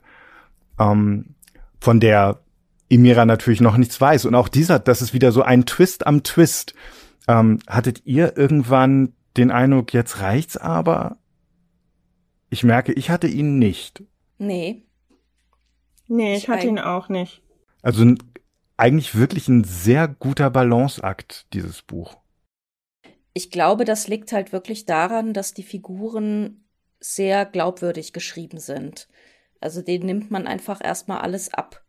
ähm, 0.80 1.36
von 1.82 2.00
der 2.00 2.40
Emira 2.90 3.26
natürlich 3.26 3.60
noch 3.60 3.76
nichts 3.76 4.00
weiß. 4.00 4.24
Und 4.24 4.36
auch 4.36 4.48
dieser, 4.48 4.80
das 4.80 5.02
ist 5.02 5.14
wieder 5.14 5.34
so 5.34 5.42
ein 5.42 5.66
Twist 5.66 6.08
am 6.08 6.24
Twist. 6.24 6.74
Ähm, 7.32 7.60
hattet 7.66 8.06
ihr 8.06 8.36
irgendwann 8.36 9.14
den 9.38 9.52
Eindruck, 9.52 9.94
jetzt 9.94 10.20
reicht's 10.20 10.58
aber? 10.58 11.18
Ich 12.50 12.66
merke, 12.66 12.92
ich 12.92 13.10
hatte 13.10 13.28
ihn 13.28 13.58
nicht. 13.58 14.04
Nee. 14.38 14.84
Nee, 16.08 16.36
ich, 16.36 16.44
ich 16.44 16.50
hatte 16.50 16.68
ihn 16.68 16.80
auch 16.80 17.08
nicht. 17.08 17.42
Also 17.82 18.16
eigentlich 18.76 19.16
wirklich 19.16 19.48
ein 19.48 19.64
sehr 19.64 20.10
guter 20.10 20.50
Balanceakt, 20.50 21.46
dieses 21.54 21.82
Buch. 21.84 22.18
Ich 23.32 23.50
glaube, 23.50 23.86
das 23.86 24.10
liegt 24.10 24.34
halt 24.34 24.52
wirklich 24.52 24.86
daran, 24.86 25.34
dass 25.34 25.54
die 25.54 25.64
Figuren 25.64 26.66
sehr 27.00 27.46
glaubwürdig 27.46 28.12
geschrieben 28.12 28.60
sind. 28.60 29.08
Also 29.62 29.82
denen 29.82 30.06
nimmt 30.06 30.32
man 30.32 30.48
einfach 30.48 30.84
erstmal 30.84 31.22
alles 31.22 31.54
ab. 31.54 31.82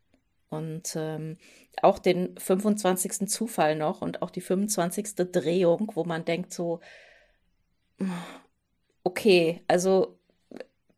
Und 0.50 0.94
ähm, 0.94 1.36
auch 1.80 1.98
den 1.98 2.36
25. 2.38 3.28
Zufall 3.28 3.76
noch 3.76 4.02
und 4.02 4.22
auch 4.22 4.30
die 4.30 4.40
25. 4.40 5.14
Drehung, 5.32 5.90
wo 5.94 6.04
man 6.04 6.24
denkt 6.24 6.52
so, 6.52 6.80
okay, 9.04 9.62
also 9.68 10.18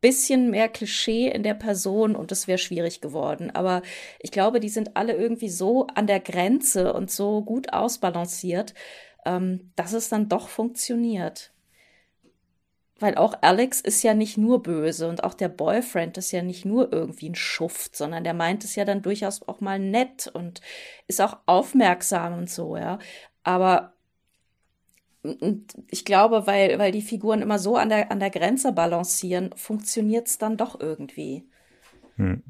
bisschen 0.01 0.51
mehr 0.51 0.69
Klischee 0.69 1.29
in 1.29 1.43
der 1.43 1.55
Person 1.55 2.15
und 2.15 2.31
es 2.31 2.47
wäre 2.47 2.59
schwierig 2.59 3.01
geworden. 3.01 3.51
Aber 3.53 3.81
ich 4.19 4.31
glaube, 4.31 4.61
die 4.61 4.69
sind 4.69 4.99
alle 4.99 5.15
irgendwie 5.15 5.49
so 5.49 5.87
an 5.95 6.07
der 6.07 6.21
Grenze 6.21 6.93
und 6.93 7.11
so 7.11 7.41
gut 7.41 7.73
ausbalanciert, 7.73 8.75
ähm, 9.25 9.73
dass 9.77 9.95
es 9.95 10.11
dann 10.11 10.29
doch 10.29 10.49
funktioniert. 10.49 11.54
Weil 13.01 13.17
auch 13.17 13.35
Alex 13.41 13.81
ist 13.81 14.03
ja 14.05 14.15
nicht 14.15 14.39
nur 14.39 14.63
böse 14.63 15.09
und 15.09 15.25
auch 15.25 15.35
der 15.35 15.49
Boyfriend 15.49 16.17
ist 16.17 16.31
ja 16.31 16.43
nicht 16.43 16.65
nur 16.65 16.93
irgendwie 16.93 17.29
ein 17.29 17.35
Schuft, 17.35 17.97
sondern 17.97 18.23
der 18.23 18.35
meint 18.35 18.63
es 18.63 18.77
ja 18.77 18.85
dann 18.85 19.03
durchaus 19.03 19.47
auch 19.49 19.61
mal 19.61 19.81
nett 19.81 20.31
und 20.33 20.61
ist 21.09 21.21
auch 21.21 21.39
aufmerksam 21.47 22.39
und 22.39 22.51
so, 22.51 22.77
ja. 22.77 23.01
Aber 23.43 23.95
ich 25.91 26.05
glaube, 26.05 26.47
weil, 26.47 26.79
weil 26.79 26.93
die 26.93 27.03
Figuren 27.03 27.43
immer 27.43 27.59
so 27.59 27.77
an 27.77 27.89
der, 27.89 28.11
an 28.13 28.21
der 28.21 28.31
Grenze 28.31 28.73
balancieren, 28.73 29.51
funktioniert 29.57 30.29
es 30.29 30.39
dann 30.39 30.57
doch 30.57 30.79
irgendwie. 30.79 31.49
Hm. 32.17 32.43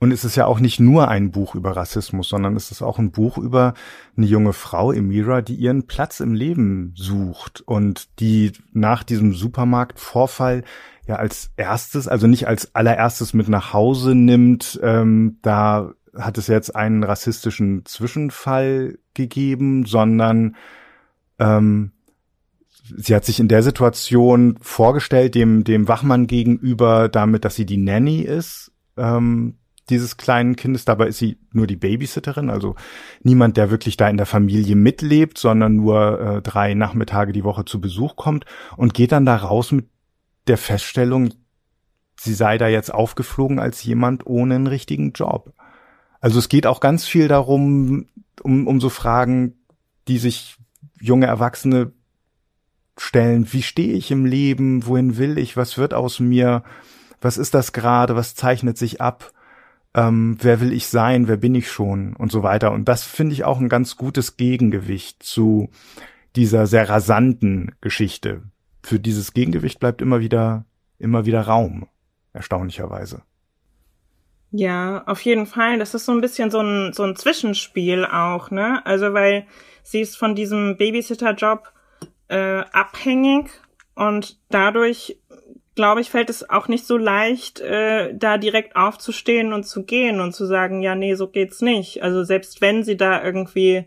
Und 0.00 0.12
es 0.12 0.24
ist 0.24 0.36
ja 0.36 0.46
auch 0.46 0.60
nicht 0.60 0.78
nur 0.78 1.08
ein 1.08 1.32
Buch 1.32 1.56
über 1.56 1.76
Rassismus, 1.76 2.28
sondern 2.28 2.54
es 2.54 2.70
ist 2.70 2.82
auch 2.82 2.98
ein 2.98 3.10
Buch 3.10 3.36
über 3.36 3.74
eine 4.16 4.26
junge 4.26 4.52
Frau, 4.52 4.92
Emira, 4.92 5.42
die 5.42 5.56
ihren 5.56 5.86
Platz 5.86 6.20
im 6.20 6.34
Leben 6.34 6.92
sucht 6.96 7.62
und 7.62 8.20
die 8.20 8.52
nach 8.72 9.02
diesem 9.02 9.34
Supermarktvorfall 9.34 10.62
ja 11.06 11.16
als 11.16 11.50
erstes, 11.56 12.06
also 12.06 12.28
nicht 12.28 12.46
als 12.46 12.74
allererstes 12.76 13.34
mit 13.34 13.48
nach 13.48 13.72
Hause 13.72 14.14
nimmt. 14.14 14.78
Ähm, 14.84 15.38
da 15.42 15.92
hat 16.16 16.38
es 16.38 16.46
jetzt 16.46 16.76
einen 16.76 17.02
rassistischen 17.02 17.84
Zwischenfall 17.84 18.98
gegeben, 19.14 19.84
sondern 19.84 20.54
ähm, 21.40 21.92
sie 22.96 23.14
hat 23.14 23.24
sich 23.24 23.40
in 23.40 23.48
der 23.48 23.64
Situation 23.64 24.58
vorgestellt, 24.60 25.34
dem, 25.34 25.64
dem 25.64 25.88
Wachmann 25.88 26.28
gegenüber, 26.28 27.08
damit, 27.08 27.44
dass 27.44 27.56
sie 27.56 27.66
die 27.66 27.76
Nanny 27.78 28.20
ist, 28.20 28.72
ähm, 28.96 29.56
dieses 29.90 30.16
kleinen 30.16 30.56
Kindes. 30.56 30.84
Dabei 30.84 31.08
ist 31.08 31.18
sie 31.18 31.38
nur 31.52 31.66
die 31.66 31.76
Babysitterin, 31.76 32.50
also 32.50 32.74
niemand, 33.22 33.56
der 33.56 33.70
wirklich 33.70 33.96
da 33.96 34.08
in 34.08 34.16
der 34.16 34.26
Familie 34.26 34.76
mitlebt, 34.76 35.38
sondern 35.38 35.76
nur 35.76 36.20
äh, 36.20 36.42
drei 36.42 36.74
Nachmittage 36.74 37.32
die 37.32 37.44
Woche 37.44 37.64
zu 37.64 37.80
Besuch 37.80 38.16
kommt 38.16 38.44
und 38.76 38.94
geht 38.94 39.12
dann 39.12 39.26
da 39.26 39.36
raus 39.36 39.72
mit 39.72 39.88
der 40.46 40.58
Feststellung, 40.58 41.34
sie 42.18 42.34
sei 42.34 42.58
da 42.58 42.68
jetzt 42.68 42.92
aufgeflogen 42.92 43.58
als 43.58 43.82
jemand 43.84 44.26
ohne 44.26 44.56
einen 44.56 44.66
richtigen 44.66 45.12
Job. 45.12 45.52
Also 46.20 46.38
es 46.38 46.48
geht 46.48 46.66
auch 46.66 46.80
ganz 46.80 47.06
viel 47.06 47.28
darum, 47.28 48.06
um, 48.42 48.66
um 48.66 48.80
so 48.80 48.88
Fragen, 48.88 49.54
die 50.08 50.18
sich 50.18 50.56
junge 51.00 51.26
Erwachsene 51.26 51.92
stellen. 52.96 53.52
Wie 53.52 53.62
stehe 53.62 53.94
ich 53.94 54.10
im 54.10 54.24
Leben? 54.26 54.86
Wohin 54.86 55.16
will 55.16 55.38
ich? 55.38 55.56
Was 55.56 55.78
wird 55.78 55.94
aus 55.94 56.18
mir? 56.18 56.64
Was 57.20 57.38
ist 57.38 57.54
das 57.54 57.72
gerade? 57.72 58.16
Was 58.16 58.34
zeichnet 58.34 58.78
sich 58.78 59.00
ab? 59.00 59.32
Ähm, 59.94 60.36
wer 60.40 60.60
will 60.60 60.72
ich 60.72 60.86
sein? 60.86 61.28
Wer 61.28 61.36
bin 61.36 61.54
ich 61.54 61.70
schon? 61.70 62.14
Und 62.14 62.30
so 62.30 62.42
weiter. 62.42 62.72
Und 62.72 62.86
das 62.86 63.04
finde 63.04 63.32
ich 63.32 63.44
auch 63.44 63.58
ein 63.58 63.68
ganz 63.68 63.96
gutes 63.96 64.36
Gegengewicht 64.36 65.22
zu 65.22 65.70
dieser 66.36 66.66
sehr 66.66 66.88
rasanten 66.88 67.74
Geschichte. 67.80 68.42
Für 68.82 69.00
dieses 69.00 69.32
Gegengewicht 69.32 69.80
bleibt 69.80 70.02
immer 70.02 70.20
wieder, 70.20 70.66
immer 70.98 71.26
wieder 71.26 71.42
Raum. 71.42 71.88
Erstaunlicherweise. 72.32 73.22
Ja, 74.50 75.04
auf 75.06 75.20
jeden 75.22 75.46
Fall. 75.46 75.78
Das 75.78 75.94
ist 75.94 76.06
so 76.06 76.12
ein 76.12 76.20
bisschen 76.20 76.50
so 76.50 76.60
ein, 76.60 76.92
so 76.92 77.02
ein 77.02 77.16
Zwischenspiel 77.16 78.04
auch, 78.04 78.50
ne? 78.50 78.84
Also, 78.86 79.12
weil 79.12 79.46
sie 79.82 80.00
ist 80.00 80.16
von 80.16 80.34
diesem 80.34 80.76
Babysitter-Job 80.76 81.72
äh, 82.28 82.60
abhängig 82.72 83.50
und 83.94 84.38
dadurch, 84.48 85.18
glaube 85.78 86.00
ich, 86.00 86.10
fällt 86.10 86.28
es 86.28 86.50
auch 86.50 86.66
nicht 86.66 86.88
so 86.88 86.96
leicht, 86.96 87.60
äh, 87.60 88.12
da 88.12 88.36
direkt 88.36 88.74
aufzustehen 88.74 89.52
und 89.52 89.62
zu 89.62 89.84
gehen 89.84 90.20
und 90.20 90.34
zu 90.34 90.44
sagen, 90.44 90.82
ja, 90.82 90.96
nee, 90.96 91.14
so 91.14 91.28
geht's 91.28 91.60
nicht. 91.60 92.02
Also 92.02 92.24
selbst 92.24 92.60
wenn 92.60 92.82
sie 92.82 92.96
da 92.96 93.22
irgendwie 93.22 93.84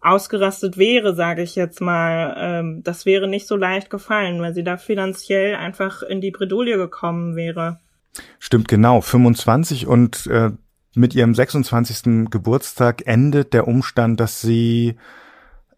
ausgerastet 0.00 0.78
wäre, 0.78 1.12
sage 1.16 1.42
ich 1.42 1.56
jetzt 1.56 1.80
mal, 1.80 2.36
ähm, 2.38 2.82
das 2.84 3.04
wäre 3.04 3.26
nicht 3.26 3.48
so 3.48 3.56
leicht 3.56 3.90
gefallen, 3.90 4.40
weil 4.40 4.54
sie 4.54 4.62
da 4.62 4.76
finanziell 4.76 5.56
einfach 5.56 6.04
in 6.04 6.20
die 6.20 6.30
Bredouille 6.30 6.76
gekommen 6.76 7.34
wäre. 7.34 7.80
Stimmt 8.38 8.68
genau, 8.68 9.00
25 9.00 9.88
und 9.88 10.28
äh, 10.28 10.50
mit 10.94 11.16
ihrem 11.16 11.34
26. 11.34 12.30
Geburtstag 12.30 13.08
endet 13.08 13.54
der 13.54 13.66
Umstand, 13.66 14.20
dass 14.20 14.40
sie 14.40 14.94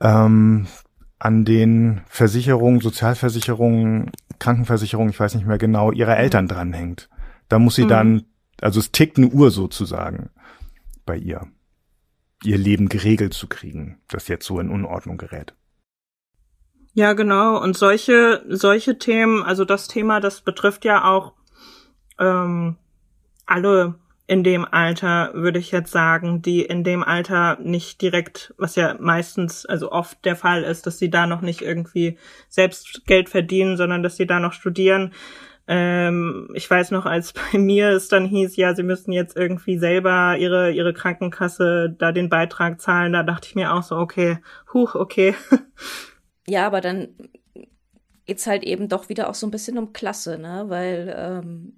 ähm, 0.02 0.66
an 1.18 1.46
den 1.46 2.02
Versicherungen, 2.08 2.82
Sozialversicherungen 2.82 4.12
Krankenversicherung, 4.44 5.08
ich 5.08 5.18
weiß 5.18 5.36
nicht 5.36 5.46
mehr 5.46 5.56
genau, 5.56 5.90
ihrer 5.90 6.18
Eltern 6.18 6.48
dranhängt. 6.48 7.08
Da 7.48 7.58
muss 7.58 7.76
sie 7.76 7.84
mhm. 7.84 7.88
dann, 7.88 8.24
also 8.60 8.78
es 8.78 8.92
tickt 8.92 9.16
eine 9.16 9.28
Uhr 9.28 9.50
sozusagen 9.50 10.28
bei 11.06 11.16
ihr, 11.16 11.46
ihr 12.42 12.58
Leben 12.58 12.90
geregelt 12.90 13.32
zu 13.32 13.46
kriegen, 13.48 14.02
das 14.08 14.28
jetzt 14.28 14.44
so 14.44 14.60
in 14.60 14.68
Unordnung 14.68 15.16
gerät. 15.16 15.54
Ja, 16.92 17.14
genau. 17.14 17.58
Und 17.58 17.74
solche, 17.74 18.44
solche 18.50 18.98
Themen, 18.98 19.42
also 19.42 19.64
das 19.64 19.88
Thema, 19.88 20.20
das 20.20 20.42
betrifft 20.42 20.84
ja 20.84 21.04
auch 21.04 21.32
ähm, 22.18 22.76
alle 23.46 23.94
in 24.26 24.42
dem 24.42 24.64
Alter, 24.64 25.32
würde 25.34 25.58
ich 25.58 25.70
jetzt 25.70 25.92
sagen, 25.92 26.40
die 26.40 26.62
in 26.62 26.82
dem 26.82 27.02
Alter 27.02 27.58
nicht 27.60 28.00
direkt, 28.00 28.54
was 28.56 28.74
ja 28.74 28.96
meistens, 28.98 29.66
also 29.66 29.92
oft 29.92 30.24
der 30.24 30.36
Fall 30.36 30.62
ist, 30.62 30.86
dass 30.86 30.98
sie 30.98 31.10
da 31.10 31.26
noch 31.26 31.42
nicht 31.42 31.60
irgendwie 31.60 32.16
selbst 32.48 33.04
Geld 33.06 33.28
verdienen, 33.28 33.76
sondern 33.76 34.02
dass 34.02 34.16
sie 34.16 34.26
da 34.26 34.40
noch 34.40 34.54
studieren. 34.54 35.12
Ähm, 35.66 36.48
ich 36.54 36.70
weiß 36.70 36.90
noch, 36.90 37.04
als 37.04 37.32
bei 37.52 37.58
mir 37.58 37.90
es 37.90 38.08
dann 38.08 38.24
hieß, 38.24 38.56
ja, 38.56 38.74
sie 38.74 38.82
müssten 38.82 39.12
jetzt 39.12 39.36
irgendwie 39.36 39.78
selber 39.78 40.36
ihre, 40.38 40.72
ihre 40.72 40.94
Krankenkasse 40.94 41.94
da 41.98 42.10
den 42.12 42.30
Beitrag 42.30 42.80
zahlen, 42.80 43.12
da 43.12 43.22
dachte 43.22 43.48
ich 43.48 43.54
mir 43.54 43.74
auch 43.74 43.82
so, 43.82 43.96
okay, 43.96 44.38
huch, 44.72 44.94
okay. 44.94 45.34
Ja, 46.46 46.66
aber 46.66 46.82
dann 46.82 47.08
geht's 48.26 48.46
halt 48.46 48.64
eben 48.64 48.90
doch 48.90 49.08
wieder 49.08 49.30
auch 49.30 49.34
so 49.34 49.46
ein 49.46 49.50
bisschen 49.50 49.78
um 49.78 49.94
Klasse, 49.94 50.38
ne? 50.38 50.64
Weil 50.68 51.14
ähm, 51.16 51.72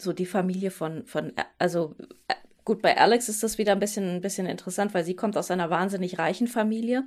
so 0.00 0.12
die 0.12 0.26
Familie 0.26 0.70
von, 0.70 1.04
von, 1.06 1.32
also 1.58 1.94
äh, 2.28 2.34
gut, 2.64 2.82
bei 2.82 2.96
Alex 2.96 3.28
ist 3.28 3.42
das 3.42 3.58
wieder 3.58 3.72
ein 3.72 3.80
bisschen, 3.80 4.16
ein 4.16 4.20
bisschen 4.20 4.46
interessant, 4.46 4.94
weil 4.94 5.04
sie 5.04 5.16
kommt 5.16 5.36
aus 5.36 5.50
einer 5.50 5.70
wahnsinnig 5.70 6.18
reichen 6.18 6.46
Familie, 6.46 7.04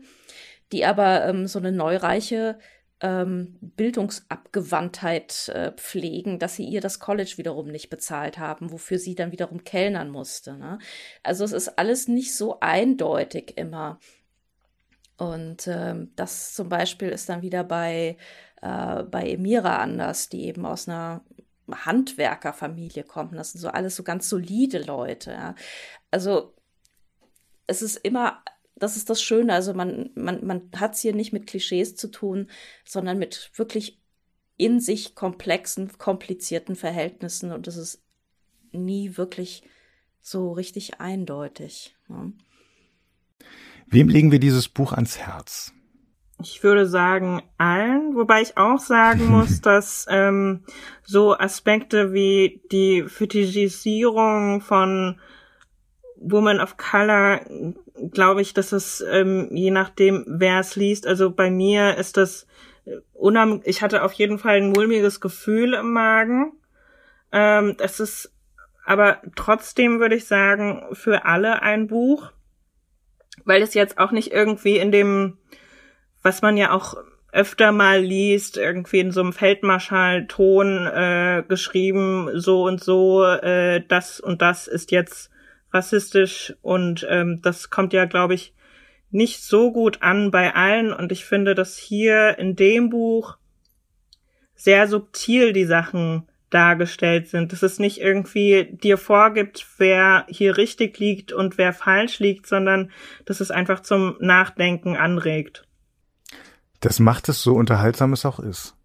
die 0.71 0.85
aber 0.85 1.25
ähm, 1.25 1.47
so 1.47 1.59
eine 1.59 1.71
neureiche 1.71 2.57
ähm, 3.03 3.57
Bildungsabgewandtheit 3.61 5.49
äh, 5.49 5.71
pflegen, 5.73 6.39
dass 6.39 6.55
sie 6.55 6.63
ihr 6.63 6.81
das 6.81 6.99
College 6.99 7.33
wiederum 7.35 7.67
nicht 7.67 7.89
bezahlt 7.89 8.39
haben, 8.39 8.71
wofür 8.71 8.97
sie 8.97 9.13
dann 9.13 9.31
wiederum 9.31 9.63
kellnern 9.65 10.09
musste. 10.09 10.57
Ne? 10.57 10.79
Also 11.21 11.43
es 11.43 11.51
ist 11.51 11.77
alles 11.77 12.07
nicht 12.07 12.35
so 12.35 12.59
eindeutig 12.61 13.57
immer. 13.57 13.99
Und 15.17 15.67
ähm, 15.67 16.11
das 16.15 16.53
zum 16.53 16.69
Beispiel 16.69 17.09
ist 17.09 17.29
dann 17.29 17.41
wieder 17.41 17.63
bei, 17.63 18.17
äh, 18.61 19.03
bei 19.03 19.31
Emira 19.31 19.77
anders, 19.77 20.29
die 20.29 20.45
eben 20.45 20.65
aus 20.65 20.87
einer 20.87 21.23
Handwerkerfamilie 21.71 23.03
kommt. 23.03 23.33
Das 23.33 23.51
sind 23.51 23.61
so 23.61 23.69
alles 23.69 23.95
so 23.95 24.03
ganz 24.03 24.29
solide 24.29 24.79
Leute. 24.79 25.31
Ja. 25.31 25.55
Also 26.11 26.53
es 27.67 27.81
ist 27.81 27.97
immer, 27.97 28.43
das 28.75 28.97
ist 28.97 29.09
das 29.09 29.21
Schöne, 29.21 29.53
also 29.53 29.73
man, 29.73 30.11
man, 30.15 30.45
man 30.45 30.69
hat 30.75 30.93
es 30.93 30.99
hier 30.99 31.13
nicht 31.13 31.33
mit 31.33 31.47
Klischees 31.47 31.95
zu 31.95 32.09
tun, 32.09 32.49
sondern 32.85 33.17
mit 33.17 33.51
wirklich 33.55 34.01
in 34.57 34.79
sich 34.79 35.15
komplexen, 35.15 35.97
komplizierten 35.97 36.75
Verhältnissen 36.75 37.51
und 37.51 37.67
es 37.67 37.77
ist 37.77 38.03
nie 38.71 39.17
wirklich 39.17 39.63
so 40.21 40.51
richtig 40.51 40.99
eindeutig. 40.99 41.95
Ja. 42.09 42.31
Wem 43.87 44.09
legen 44.09 44.31
wir 44.31 44.39
dieses 44.39 44.69
Buch 44.69 44.93
ans 44.93 45.17
Herz? 45.17 45.73
Ich 46.43 46.63
würde 46.63 46.85
sagen 46.85 47.41
allen, 47.57 48.15
wobei 48.15 48.41
ich 48.41 48.57
auch 48.57 48.79
sagen 48.79 49.25
muss, 49.29 49.61
dass 49.61 50.05
ähm, 50.09 50.63
so 51.03 51.37
Aspekte 51.37 52.13
wie 52.13 52.61
die 52.71 53.03
Fetischisierung 53.03 54.61
von 54.61 55.19
Woman 56.17 56.59
of 56.59 56.77
Color, 56.77 57.41
glaube 58.11 58.41
ich, 58.41 58.53
dass 58.53 58.71
es 58.71 59.03
ähm, 59.09 59.49
je 59.51 59.71
nachdem, 59.71 60.25
wer 60.27 60.59
es 60.59 60.75
liest, 60.75 61.05
also 61.05 61.31
bei 61.31 61.49
mir 61.51 61.97
ist 61.97 62.17
das 62.17 62.47
äh, 62.85 62.97
unam 63.13 63.61
ich 63.65 63.81
hatte 63.81 64.03
auf 64.03 64.13
jeden 64.13 64.39
Fall 64.39 64.57
ein 64.57 64.69
mulmiges 64.69 65.19
Gefühl 65.19 65.73
im 65.73 65.91
Magen. 65.91 66.53
Ähm, 67.31 67.75
es 67.79 67.99
ist 67.99 68.31
aber 68.85 69.21
trotzdem 69.35 69.99
würde 69.99 70.15
ich 70.15 70.25
sagen, 70.25 70.83
für 70.91 71.25
alle 71.25 71.61
ein 71.61 71.87
Buch, 71.87 72.31
weil 73.45 73.61
es 73.61 73.73
jetzt 73.73 73.97
auch 73.97 74.11
nicht 74.11 74.31
irgendwie 74.31 74.77
in 74.77 74.91
dem 74.91 75.37
was 76.23 76.41
man 76.41 76.57
ja 76.57 76.71
auch 76.71 76.95
öfter 77.31 77.71
mal 77.71 77.99
liest, 77.99 78.57
irgendwie 78.57 78.99
in 78.99 79.11
so 79.11 79.21
einem 79.21 79.33
Feldmarschallton 79.33 80.87
äh, 80.87 81.43
geschrieben, 81.47 82.29
so 82.35 82.63
und 82.63 82.83
so, 82.83 83.25
äh, 83.25 83.83
das 83.87 84.19
und 84.19 84.41
das 84.41 84.67
ist 84.67 84.91
jetzt 84.91 85.31
rassistisch 85.71 86.53
und 86.61 87.05
ähm, 87.09 87.41
das 87.41 87.71
kommt 87.71 87.93
ja, 87.93 88.05
glaube 88.05 88.35
ich, 88.35 88.53
nicht 89.09 89.43
so 89.43 89.71
gut 89.71 90.01
an 90.01 90.31
bei 90.31 90.55
allen 90.55 90.93
und 90.93 91.11
ich 91.11 91.25
finde, 91.25 91.55
dass 91.55 91.75
hier 91.77 92.37
in 92.37 92.55
dem 92.55 92.89
Buch 92.89 93.37
sehr 94.55 94.87
subtil 94.87 95.53
die 95.53 95.65
Sachen 95.65 96.27
dargestellt 96.51 97.27
sind, 97.29 97.51
dass 97.51 97.63
es 97.63 97.79
nicht 97.79 97.99
irgendwie 97.99 98.69
dir 98.71 98.99
vorgibt, 98.99 99.65
wer 99.79 100.25
hier 100.29 100.57
richtig 100.57 100.99
liegt 100.99 101.31
und 101.31 101.57
wer 101.57 101.73
falsch 101.73 102.19
liegt, 102.19 102.45
sondern 102.45 102.91
dass 103.25 103.39
es 103.39 103.49
einfach 103.49 103.79
zum 103.79 104.17
Nachdenken 104.19 104.95
anregt. 104.95 105.67
Das 106.83 106.99
macht 106.99 107.29
es 107.29 107.41
so 107.41 107.55
unterhaltsam 107.55 108.11
es 108.11 108.25
auch 108.25 108.39
ist. 108.39 108.75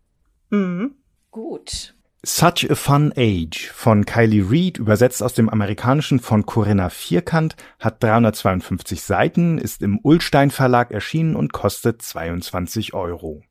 Mhm. 0.50 0.92
Gut. 1.32 1.96
Such 2.22 2.70
a 2.70 2.76
Fun 2.76 3.12
Age 3.16 3.72
von 3.74 4.06
Kylie 4.06 4.48
Reed, 4.48 4.78
übersetzt 4.78 5.20
aus 5.20 5.34
dem 5.34 5.48
Amerikanischen 5.48 6.20
von 6.20 6.46
Corinna 6.46 6.90
Vierkant, 6.90 7.56
hat 7.80 8.00
352 8.00 9.02
Seiten, 9.02 9.58
ist 9.58 9.82
im 9.82 9.98
Ullstein 10.00 10.52
Verlag 10.52 10.92
erschienen 10.92 11.34
und 11.34 11.52
kostet 11.52 12.00
22 12.00 12.94
Euro. 12.94 13.42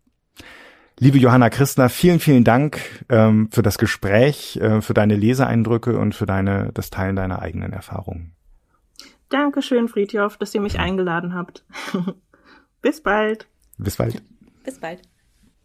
Liebe 0.98 1.18
Johanna 1.18 1.50
Christner, 1.50 1.90
vielen, 1.90 2.22
vielen 2.22 2.46
Dank 2.46 2.80
ähm, 3.10 3.50
für 3.52 3.64
das 3.64 3.78
Gespräch, 3.78 4.56
äh, 4.62 4.80
für 4.80 4.94
deine 4.94 5.18
Leseeindrücke 5.18 6.00
und 6.00 6.16
für 6.16 6.26
deine, 6.26 6.72
das 6.74 6.90
Teilen 6.90 7.18
deiner 7.18 7.42
eigenen 7.42 7.74
Erfahrungen. 7.74 8.32
Dankeschön, 9.28 9.90
Friedhoff, 9.90 10.38
dass 10.38 10.56
ihr 10.56 10.62
mich 10.62 10.80
eingeladen 10.80 11.34
habt. 11.34 11.66
Bis 12.82 13.02
bald. 13.04 13.50
Bis 13.78 13.98
bald. 13.98 14.24
Bis 14.67 14.80
bald. 14.80 15.01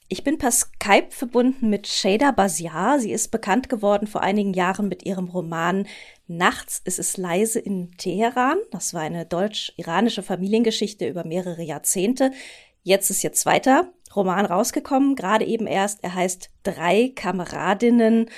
Ich 0.08 0.22
bin 0.22 0.38
per 0.38 0.52
Skype 0.52 1.08
verbunden 1.10 1.68
mit 1.68 1.88
Shada 1.88 2.30
Baziar. 2.30 3.00
Sie 3.00 3.10
ist 3.10 3.32
bekannt 3.32 3.68
geworden 3.68 4.06
vor 4.06 4.20
einigen 4.20 4.54
Jahren 4.54 4.88
mit 4.88 5.04
ihrem 5.04 5.28
Roman 5.28 5.86
Nachts 6.28 6.80
ist 6.84 7.00
es 7.00 7.16
leise 7.16 7.58
in 7.58 7.96
Teheran. 7.96 8.58
Das 8.70 8.94
war 8.94 9.00
eine 9.00 9.26
deutsch-iranische 9.26 10.22
Familiengeschichte 10.22 11.08
über 11.08 11.24
mehrere 11.24 11.62
Jahrzehnte. 11.62 12.30
Jetzt 12.84 13.10
ist 13.10 13.24
ihr 13.24 13.32
zweiter 13.32 13.92
Roman 14.14 14.46
rausgekommen, 14.46 15.16
gerade 15.16 15.44
eben 15.44 15.66
erst. 15.66 16.04
Er 16.04 16.14
heißt 16.14 16.50
Drei 16.62 17.12
Kameradinnen 17.14 18.30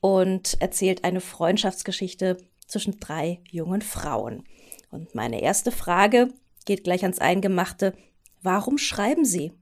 und 0.00 0.56
erzählt 0.60 1.02
eine 1.02 1.20
Freundschaftsgeschichte 1.20 2.36
zwischen 2.68 3.00
drei 3.00 3.40
jungen 3.50 3.82
Frauen. 3.82 4.44
Und 4.90 5.16
meine 5.16 5.42
erste 5.42 5.72
Frage 5.72 6.28
geht 6.66 6.84
gleich 6.84 7.02
ans 7.02 7.18
Eingemachte. 7.18 7.94
Warum 8.42 8.78
schreiben 8.78 9.24
Sie? 9.24 9.52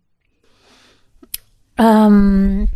Ähm, 1.79 2.69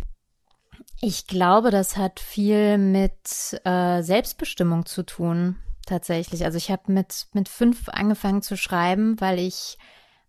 ich 1.01 1.27
glaube, 1.27 1.71
das 1.71 1.97
hat 1.97 2.19
viel 2.19 2.77
mit 2.77 3.59
äh, 3.63 4.01
Selbstbestimmung 4.01 4.85
zu 4.85 5.03
tun, 5.03 5.57
tatsächlich. 5.85 6.43
Also 6.43 6.57
ich 6.57 6.71
habe 6.71 6.91
mit, 6.91 7.27
mit 7.33 7.47
fünf 7.47 7.87
angefangen 7.89 8.41
zu 8.41 8.57
schreiben, 8.57 9.19
weil 9.21 9.39
ich, 9.39 9.77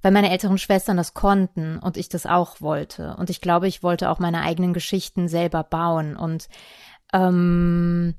weil 0.00 0.12
meine 0.12 0.30
älteren 0.30 0.58
Schwestern 0.58 0.96
das 0.96 1.14
konnten 1.14 1.78
und 1.78 1.96
ich 1.96 2.08
das 2.08 2.26
auch 2.26 2.60
wollte. 2.60 3.16
Und 3.16 3.30
ich 3.30 3.40
glaube, 3.40 3.66
ich 3.66 3.82
wollte 3.82 4.10
auch 4.10 4.20
meine 4.20 4.42
eigenen 4.42 4.72
Geschichten 4.72 5.28
selber 5.28 5.64
bauen. 5.64 6.16
Und 6.16 6.48
ähm, 7.12 8.14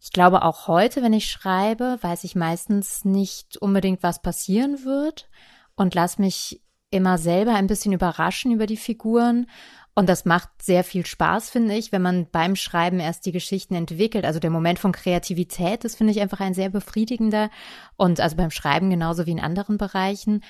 ich 0.00 0.10
glaube, 0.10 0.42
auch 0.42 0.66
heute, 0.66 1.02
wenn 1.02 1.12
ich 1.12 1.30
schreibe, 1.30 1.98
weiß 2.00 2.24
ich 2.24 2.34
meistens 2.34 3.04
nicht 3.04 3.56
unbedingt, 3.58 4.02
was 4.02 4.20
passieren 4.20 4.84
wird 4.84 5.28
und 5.76 5.94
lass 5.94 6.18
mich 6.18 6.60
immer 6.90 7.16
selber 7.16 7.54
ein 7.54 7.68
bisschen 7.68 7.92
überraschen 7.92 8.52
über 8.52 8.66
die 8.66 8.76
Figuren. 8.76 9.46
Und 9.94 10.08
das 10.08 10.24
macht 10.24 10.48
sehr 10.62 10.84
viel 10.84 11.04
Spaß, 11.04 11.50
finde 11.50 11.74
ich, 11.74 11.92
wenn 11.92 12.00
man 12.00 12.26
beim 12.30 12.56
Schreiben 12.56 12.98
erst 12.98 13.26
die 13.26 13.32
Geschichten 13.32 13.74
entwickelt. 13.74 14.24
Also 14.24 14.40
der 14.40 14.48
Moment 14.48 14.78
von 14.78 14.92
Kreativität, 14.92 15.84
das 15.84 15.96
finde 15.96 16.12
ich 16.12 16.20
einfach 16.20 16.40
ein 16.40 16.54
sehr 16.54 16.70
befriedigender. 16.70 17.50
Und 17.96 18.18
also 18.18 18.36
beim 18.36 18.50
Schreiben 18.50 18.88
genauso 18.88 19.26
wie 19.26 19.32
in 19.32 19.40
anderen 19.40 19.76
Bereichen. 19.76 20.42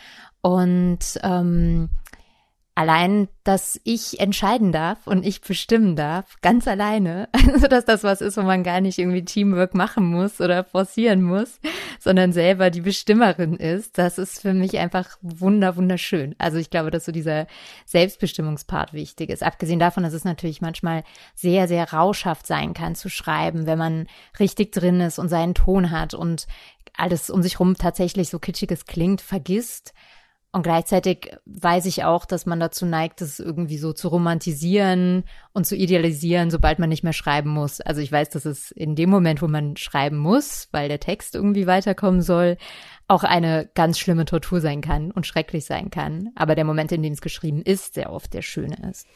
Und 0.42 1.18
ähm, 1.24 1.88
allein, 2.74 3.28
dass 3.44 3.78
ich 3.84 4.18
entscheiden 4.18 4.72
darf 4.72 5.06
und 5.06 5.26
ich 5.26 5.42
bestimmen 5.42 5.94
darf, 5.94 6.36
ganz 6.40 6.66
alleine, 6.66 7.28
also 7.52 7.66
dass 7.66 7.84
das 7.84 8.02
was 8.02 8.20
ist, 8.20 8.36
wo 8.38 8.42
man 8.42 8.62
gar 8.62 8.80
nicht 8.80 8.98
irgendwie 8.98 9.24
Teamwork 9.24 9.74
machen 9.74 10.06
muss 10.06 10.40
oder 10.40 10.64
forcieren 10.64 11.22
muss, 11.22 11.60
sondern 12.00 12.32
selber 12.32 12.70
die 12.70 12.80
Bestimmerin 12.80 13.56
ist, 13.56 13.98
das 13.98 14.16
ist 14.16 14.40
für 14.40 14.54
mich 14.54 14.78
einfach 14.78 15.18
wunder, 15.20 15.76
wunderschön. 15.76 16.34
Also 16.38 16.56
ich 16.56 16.70
glaube, 16.70 16.90
dass 16.90 17.04
so 17.04 17.12
dieser 17.12 17.46
Selbstbestimmungspart 17.84 18.94
wichtig 18.94 19.28
ist. 19.28 19.42
Abgesehen 19.42 19.78
davon, 19.78 20.02
dass 20.02 20.14
es 20.14 20.24
natürlich 20.24 20.62
manchmal 20.62 21.04
sehr, 21.34 21.68
sehr 21.68 21.92
rauschhaft 21.92 22.46
sein 22.46 22.72
kann 22.72 22.94
zu 22.94 23.10
schreiben, 23.10 23.66
wenn 23.66 23.78
man 23.78 24.06
richtig 24.40 24.72
drin 24.72 25.00
ist 25.00 25.18
und 25.18 25.28
seinen 25.28 25.54
Ton 25.54 25.90
hat 25.90 26.14
und 26.14 26.46
alles 26.96 27.28
um 27.30 27.42
sich 27.42 27.60
rum 27.60 27.76
tatsächlich 27.76 28.30
so 28.30 28.38
kitschiges 28.38 28.86
klingt, 28.86 29.20
vergisst, 29.20 29.92
und 30.54 30.62
gleichzeitig 30.62 31.30
weiß 31.46 31.86
ich 31.86 32.04
auch, 32.04 32.26
dass 32.26 32.44
man 32.44 32.60
dazu 32.60 32.84
neigt, 32.84 33.22
das 33.22 33.40
irgendwie 33.40 33.78
so 33.78 33.94
zu 33.94 34.08
romantisieren 34.08 35.24
und 35.54 35.66
zu 35.66 35.74
idealisieren, 35.74 36.50
sobald 36.50 36.78
man 36.78 36.90
nicht 36.90 37.02
mehr 37.02 37.14
schreiben 37.14 37.48
muss. 37.48 37.80
Also 37.80 38.02
ich 38.02 38.12
weiß, 38.12 38.28
dass 38.28 38.44
es 38.44 38.70
in 38.70 38.94
dem 38.94 39.08
Moment, 39.08 39.40
wo 39.40 39.48
man 39.48 39.78
schreiben 39.78 40.18
muss, 40.18 40.68
weil 40.70 40.90
der 40.90 41.00
Text 41.00 41.34
irgendwie 41.34 41.66
weiterkommen 41.66 42.20
soll, 42.20 42.58
auch 43.08 43.24
eine 43.24 43.70
ganz 43.74 43.98
schlimme 43.98 44.26
Tortur 44.26 44.60
sein 44.60 44.82
kann 44.82 45.10
und 45.10 45.26
schrecklich 45.26 45.64
sein 45.64 45.88
kann. 45.88 46.28
Aber 46.34 46.54
der 46.54 46.66
Moment, 46.66 46.92
in 46.92 47.02
dem 47.02 47.14
es 47.14 47.22
geschrieben 47.22 47.62
ist, 47.62 47.94
sehr 47.94 48.12
oft 48.12 48.34
der 48.34 48.42
schöne 48.42 48.76
ist. 48.90 49.06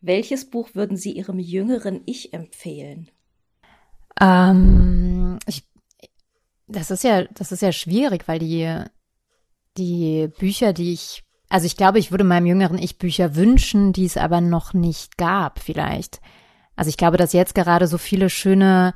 Welches 0.00 0.50
Buch 0.50 0.70
würden 0.74 0.96
Sie 0.96 1.12
Ihrem 1.12 1.38
jüngeren 1.38 2.00
Ich 2.06 2.34
empfehlen? 2.34 3.08
Ähm, 4.20 5.38
ich, 5.46 5.62
das 6.66 6.90
ist 6.90 7.04
ja, 7.04 7.26
das 7.26 7.52
ist 7.52 7.62
ja 7.62 7.70
schwierig, 7.70 8.26
weil 8.26 8.40
die 8.40 8.84
die 9.80 10.28
Bücher, 10.38 10.72
die 10.72 10.92
ich, 10.92 11.24
also 11.48 11.66
ich 11.66 11.76
glaube, 11.76 11.98
ich 11.98 12.10
würde 12.10 12.24
meinem 12.24 12.46
jüngeren 12.46 12.78
Ich 12.78 12.98
Bücher 12.98 13.34
wünschen, 13.34 13.92
die 13.92 14.04
es 14.04 14.16
aber 14.16 14.40
noch 14.40 14.74
nicht 14.74 15.16
gab, 15.16 15.58
vielleicht. 15.58 16.20
Also 16.76 16.90
ich 16.90 16.96
glaube, 16.96 17.16
dass 17.16 17.32
jetzt 17.32 17.54
gerade 17.54 17.86
so 17.86 17.98
viele 17.98 18.30
schöne 18.30 18.94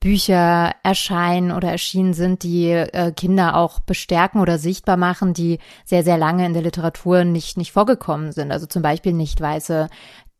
Bücher 0.00 0.72
erscheinen 0.82 1.52
oder 1.52 1.70
erschienen 1.70 2.12
sind, 2.12 2.42
die 2.42 2.70
äh, 2.70 3.12
Kinder 3.12 3.56
auch 3.56 3.80
bestärken 3.80 4.40
oder 4.40 4.58
sichtbar 4.58 4.96
machen, 4.96 5.32
die 5.32 5.58
sehr, 5.84 6.04
sehr 6.04 6.18
lange 6.18 6.44
in 6.44 6.52
der 6.52 6.62
Literatur 6.62 7.24
nicht, 7.24 7.56
nicht 7.56 7.72
vorgekommen 7.72 8.32
sind. 8.32 8.52
Also 8.52 8.66
zum 8.66 8.82
Beispiel 8.82 9.12
nicht 9.12 9.40
weiße 9.40 9.88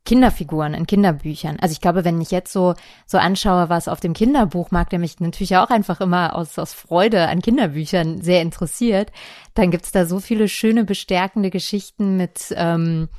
Kinderfiguren 0.07 0.73
in 0.73 0.87
Kinderbüchern. 0.87 1.57
Also 1.59 1.73
ich 1.73 1.81
glaube, 1.81 2.05
wenn 2.05 2.21
ich 2.21 2.31
jetzt 2.31 2.53
so, 2.53 2.75
so 3.05 3.17
anschaue, 3.17 3.67
was 3.67 3.89
auf 3.89 3.99
dem 3.99 4.13
Kinderbuchmarkt, 4.13 4.93
der 4.93 4.99
mich 4.99 5.19
natürlich 5.19 5.57
auch 5.57 5.69
einfach 5.69 5.99
immer 5.99 6.33
aus, 6.33 6.57
aus 6.57 6.71
Freude 6.71 7.27
an 7.27 7.41
Kinderbüchern 7.41 8.21
sehr 8.21 8.41
interessiert, 8.41 9.11
dann 9.53 9.69
gibt's 9.69 9.91
da 9.91 10.05
so 10.05 10.21
viele 10.21 10.47
schöne, 10.47 10.85
bestärkende 10.85 11.49
Geschichten 11.49 12.15
mit 12.15 12.55
ähm, 12.55 13.09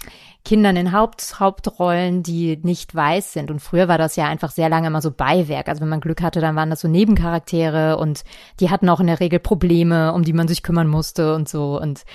Kindern 0.46 0.76
in 0.76 0.92
Haupt, 0.92 1.40
Hauptrollen, 1.40 2.22
die 2.22 2.58
nicht 2.62 2.94
weiß 2.94 3.34
sind. 3.34 3.50
Und 3.50 3.60
früher 3.60 3.86
war 3.88 3.98
das 3.98 4.16
ja 4.16 4.26
einfach 4.26 4.50
sehr 4.50 4.70
lange 4.70 4.86
immer 4.86 5.02
so 5.02 5.10
Beiwerk. 5.10 5.68
Also 5.68 5.82
wenn 5.82 5.90
man 5.90 6.00
Glück 6.00 6.22
hatte, 6.22 6.40
dann 6.40 6.56
waren 6.56 6.70
das 6.70 6.80
so 6.80 6.88
Nebencharaktere 6.88 7.98
und 7.98 8.24
die 8.60 8.70
hatten 8.70 8.88
auch 8.88 9.00
in 9.00 9.08
der 9.08 9.20
Regel 9.20 9.40
Probleme, 9.40 10.14
um 10.14 10.22
die 10.22 10.32
man 10.32 10.48
sich 10.48 10.62
kümmern 10.62 10.88
musste 10.88 11.34
und 11.34 11.50
so. 11.50 11.78
Und 11.78 12.06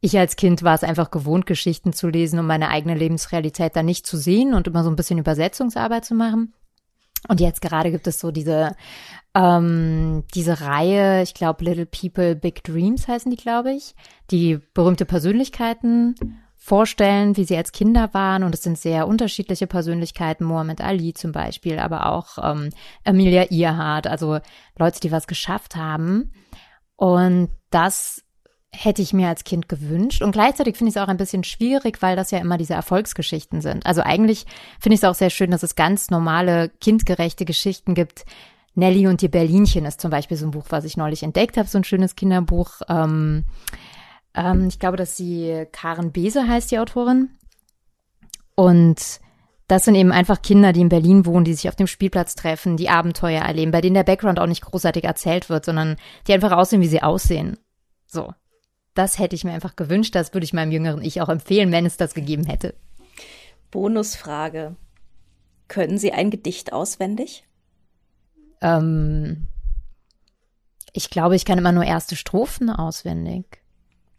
ich 0.00 0.18
als 0.18 0.36
Kind 0.36 0.62
war 0.62 0.74
es 0.74 0.84
einfach 0.84 1.10
gewohnt, 1.10 1.46
Geschichten 1.46 1.92
zu 1.92 2.08
lesen, 2.08 2.38
um 2.38 2.46
meine 2.46 2.68
eigene 2.68 2.94
Lebensrealität 2.94 3.74
da 3.74 3.82
nicht 3.82 4.06
zu 4.06 4.16
sehen 4.16 4.54
und 4.54 4.66
immer 4.66 4.84
so 4.84 4.90
ein 4.90 4.96
bisschen 4.96 5.18
Übersetzungsarbeit 5.18 6.04
zu 6.04 6.14
machen. 6.14 6.54
Und 7.26 7.40
jetzt 7.40 7.60
gerade 7.60 7.90
gibt 7.90 8.06
es 8.06 8.20
so 8.20 8.30
diese 8.30 8.76
ähm, 9.34 10.24
diese 10.34 10.60
Reihe, 10.60 11.22
ich 11.22 11.34
glaube 11.34 11.64
Little 11.64 11.86
People 11.86 12.36
Big 12.36 12.62
Dreams 12.62 13.08
heißen 13.08 13.30
die, 13.30 13.36
glaube 13.36 13.72
ich, 13.72 13.94
die 14.30 14.60
berühmte 14.72 15.04
Persönlichkeiten 15.04 16.14
vorstellen, 16.56 17.36
wie 17.36 17.44
sie 17.44 17.56
als 17.56 17.72
Kinder 17.72 18.10
waren. 18.12 18.44
Und 18.44 18.54
es 18.54 18.62
sind 18.62 18.78
sehr 18.78 19.08
unterschiedliche 19.08 19.66
Persönlichkeiten, 19.66 20.44
Muhammad 20.44 20.80
Ali 20.80 21.14
zum 21.14 21.32
Beispiel, 21.32 21.78
aber 21.78 22.06
auch 22.06 22.38
ähm, 22.42 22.70
Amelia 23.04 23.50
Earhart, 23.50 24.06
also 24.06 24.38
Leute, 24.78 25.00
die 25.00 25.10
was 25.10 25.26
geschafft 25.26 25.76
haben. 25.76 26.32
Und 26.96 27.50
das 27.70 28.24
hätte 28.70 29.02
ich 29.02 29.12
mir 29.12 29.28
als 29.28 29.44
Kind 29.44 29.68
gewünscht. 29.68 30.22
Und 30.22 30.32
gleichzeitig 30.32 30.76
finde 30.76 30.90
ich 30.90 30.96
es 30.96 31.02
auch 31.02 31.08
ein 31.08 31.16
bisschen 31.16 31.44
schwierig, 31.44 32.02
weil 32.02 32.16
das 32.16 32.30
ja 32.30 32.38
immer 32.38 32.58
diese 32.58 32.74
Erfolgsgeschichten 32.74 33.60
sind. 33.60 33.86
Also 33.86 34.02
eigentlich 34.02 34.46
finde 34.78 34.94
ich 34.94 35.00
es 35.00 35.08
auch 35.08 35.14
sehr 35.14 35.30
schön, 35.30 35.50
dass 35.50 35.62
es 35.62 35.74
ganz 35.74 36.10
normale, 36.10 36.70
kindgerechte 36.80 37.44
Geschichten 37.44 37.94
gibt. 37.94 38.24
Nelly 38.74 39.06
und 39.06 39.22
die 39.22 39.28
Berlinchen 39.28 39.86
ist 39.86 40.00
zum 40.00 40.10
Beispiel 40.10 40.36
so 40.36 40.46
ein 40.46 40.52
Buch, 40.52 40.66
was 40.68 40.84
ich 40.84 40.96
neulich 40.96 41.22
entdeckt 41.22 41.56
habe, 41.56 41.68
so 41.68 41.78
ein 41.78 41.84
schönes 41.84 42.14
Kinderbuch. 42.14 42.82
Ähm, 42.88 43.44
ähm, 44.34 44.68
ich 44.68 44.78
glaube, 44.78 44.96
dass 44.96 45.16
sie 45.16 45.66
Karen 45.72 46.12
Bese 46.12 46.46
heißt, 46.46 46.70
die 46.70 46.78
Autorin. 46.78 47.30
Und 48.54 49.20
das 49.66 49.84
sind 49.84 49.94
eben 49.94 50.12
einfach 50.12 50.42
Kinder, 50.42 50.72
die 50.72 50.80
in 50.80 50.88
Berlin 50.88 51.26
wohnen, 51.26 51.44
die 51.44 51.54
sich 51.54 51.68
auf 51.68 51.76
dem 51.76 51.86
Spielplatz 51.86 52.34
treffen, 52.34 52.76
die 52.76 52.88
Abenteuer 52.88 53.42
erleben, 53.42 53.72
bei 53.72 53.80
denen 53.80 53.94
der 53.94 54.04
Background 54.04 54.38
auch 54.38 54.46
nicht 54.46 54.62
großartig 54.62 55.04
erzählt 55.04 55.48
wird, 55.48 55.64
sondern 55.64 55.96
die 56.26 56.32
einfach 56.32 56.52
aussehen, 56.52 56.82
wie 56.82 56.88
sie 56.88 57.02
aussehen. 57.02 57.58
So 58.06 58.32
das 58.94 59.18
hätte 59.18 59.36
ich 59.36 59.44
mir 59.44 59.52
einfach 59.52 59.76
gewünscht. 59.76 60.14
Das 60.14 60.34
würde 60.34 60.44
ich 60.44 60.52
meinem 60.52 60.72
jüngeren 60.72 61.02
Ich 61.02 61.20
auch 61.20 61.28
empfehlen, 61.28 61.72
wenn 61.72 61.86
es 61.86 61.96
das 61.96 62.14
gegeben 62.14 62.44
hätte. 62.44 62.74
Bonusfrage. 63.70 64.76
Können 65.68 65.98
Sie 65.98 66.12
ein 66.12 66.30
Gedicht 66.30 66.72
auswendig? 66.72 67.44
Ähm, 68.60 69.46
ich 70.92 71.10
glaube, 71.10 71.36
ich 71.36 71.44
kann 71.44 71.58
immer 71.58 71.72
nur 71.72 71.84
erste 71.84 72.16
Strophen 72.16 72.70
auswendig. 72.70 73.62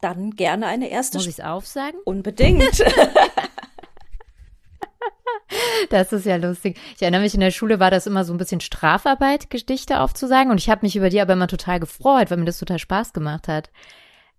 Dann 0.02 0.32
gerne 0.32 0.68
eine 0.68 0.90
erste. 0.90 1.18
Muss 1.18 1.28
ich 1.28 1.40
es 1.40 1.44
aufsagen? 1.44 2.00
Unbedingt. 2.06 2.84
Das 5.90 6.14
ist 6.14 6.26
ja 6.26 6.36
lustig. 6.36 6.78
Ich 6.96 7.02
erinnere 7.02 7.22
mich, 7.22 7.34
in 7.34 7.40
der 7.40 7.52
Schule 7.52 7.80
war 7.80 7.92
das 7.92 8.08
immer 8.08 8.24
so 8.24 8.34
ein 8.34 8.38
bisschen 8.38 8.62
Strafarbeit, 8.62 9.50
Gedichte 9.50 10.02
aufzusagen. 10.02 10.52
Und 10.52 10.60
ich 10.60 10.70
habe 10.70 10.86
mich 10.86 10.96
über 10.96 11.10
die 11.10 11.22
aber 11.22 11.34
immer 11.34 11.48
total 11.48 11.80
gefreut, 11.80 12.30
weil 12.30 12.38
mir 12.38 12.46
das 12.46 12.60
total 12.60 12.80
Spaß 12.80 13.14
gemacht 13.14 13.48
hat. 13.48 13.70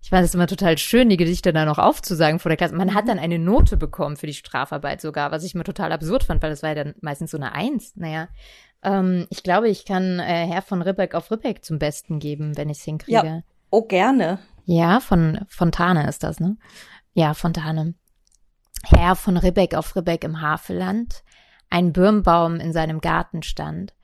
Ich 0.03 0.09
fand 0.11 0.25
es 0.25 0.35
immer 0.35 0.47
total 0.47 0.79
schön, 0.79 1.11
die 1.11 1.19
Gedichte 1.19 1.53
dann 1.53 1.69
noch 1.69 1.79
aufzusagen 1.79 2.39
vor 2.39 2.49
der 2.49 2.57
Klasse. 2.57 2.75
Man 2.75 2.95
hat 2.95 3.05
mhm. 3.05 3.09
dann 3.09 3.19
eine 3.19 3.39
Note 3.39 3.77
bekommen 3.77 4.17
für 4.17 4.27
die 4.27 4.35
Strafarbeit 4.35 5.01
sogar, 5.01 5.31
was 5.31 5.45
ich 5.45 5.55
mir 5.55 5.65
total 5.65 5.93
absurd 5.93 6.25
fand, 6.25 6.43
weil 6.43 6.51
das 6.51 6.63
war 6.63 6.71
ja 6.71 6.85
dann 6.85 6.95
meistens 7.03 7.31
so 7.31 7.37
eine 7.37 7.53
Eins. 7.53 7.95
Naja, 7.97 8.29
ähm, 8.83 9.27
ich 9.31 9.43
glaube, 9.43 9.69
ich 9.69 9.85
kann 9.85 10.19
äh, 10.19 10.47
Herr 10.47 10.63
von 10.63 10.81
Ribbeck 10.81 11.15
auf 11.15 11.31
Ribbeck 11.31 11.65
zum 11.65 11.79
Besten 11.79 12.19
geben, 12.19 12.57
wenn 12.57 12.71
ich 12.71 12.79
es 12.79 12.85
hinkriege. 12.85 13.27
Ja, 13.27 13.41
oh, 13.71 13.83
gerne. 13.83 14.39
Ja, 14.65 15.01
von 15.01 15.45
Fontane 15.49 16.09
ist 16.09 16.23
das, 16.23 16.41
ne? 16.41 16.57
Ja, 17.13 17.35
Fontane. 17.35 17.95
Herr 18.85 19.17
von 19.17 19.37
Ribbeck 19.37 19.75
auf 19.75 19.95
Ribbeck 19.97 20.25
im 20.25 20.41
Havelland, 20.41 21.23
ein 21.69 21.93
Birnbaum 21.93 22.57
in 22.57 22.73
seinem 22.73 23.01
Garten 23.01 23.43
stand. 23.43 23.95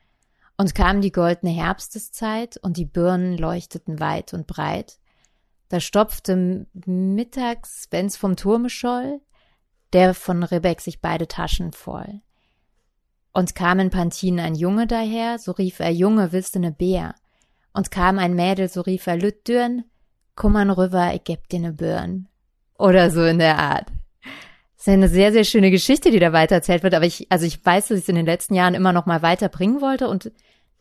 Und 0.57 0.75
kam 0.75 1.01
die 1.01 1.11
goldene 1.11 1.51
Herbsteszeit 1.51 2.57
und 2.57 2.77
die 2.77 2.85
Birnen 2.85 3.37
leuchteten 3.37 3.99
weit 3.99 4.33
und 4.33 4.47
breit 4.47 4.97
da 5.69 5.79
stopfte 5.79 6.65
mittags, 6.85 7.87
wenn's 7.91 8.17
vom 8.17 8.35
Turme 8.35 8.69
scholl, 8.69 9.19
der 9.93 10.13
von 10.13 10.43
Rebek 10.43 10.81
sich 10.81 11.01
beide 11.01 11.27
Taschen 11.27 11.71
voll. 11.71 12.21
Und 13.33 13.55
kam 13.55 13.79
in 13.79 13.89
Pantin 13.89 14.39
ein 14.39 14.55
Junge 14.55 14.87
daher, 14.87 15.39
so 15.39 15.51
rief 15.51 15.79
er 15.79 15.91
Junge, 15.91 16.31
willst 16.31 16.55
du 16.55 16.59
ne 16.59 16.71
Bär? 16.71 17.15
Und 17.73 17.91
kam 17.91 18.17
ein 18.17 18.33
Mädel, 18.33 18.69
so 18.69 18.81
rief 18.81 19.05
er 19.07 19.17
Lüttdürn, 19.17 19.83
komm 20.35 20.55
an 20.55 20.71
rüber, 20.71 21.13
ich 21.13 21.23
geb 21.23 21.47
dir 21.49 21.59
ne 21.59 21.73
Birn. 21.73 22.27
Oder 22.79 23.11
so 23.11 23.23
in 23.23 23.39
der 23.39 23.59
Art. 23.59 23.91
Das 24.75 24.87
ist 24.87 24.93
eine 24.93 25.09
sehr, 25.09 25.31
sehr 25.31 25.43
schöne 25.43 25.71
Geschichte, 25.71 26.11
die 26.11 26.19
da 26.19 26.33
weitererzählt 26.33 26.83
wird, 26.83 26.93
aber 26.93 27.05
ich, 27.05 27.31
also 27.31 27.45
ich 27.45 27.63
weiß, 27.63 27.87
dass 27.87 27.97
ich 27.97 28.03
es 28.03 28.09
in 28.09 28.15
den 28.15 28.25
letzten 28.25 28.53
Jahren 28.53 28.75
immer 28.75 28.93
noch 28.93 29.05
mal 29.05 29.21
weiterbringen 29.21 29.81
wollte 29.81 30.07
und 30.07 30.31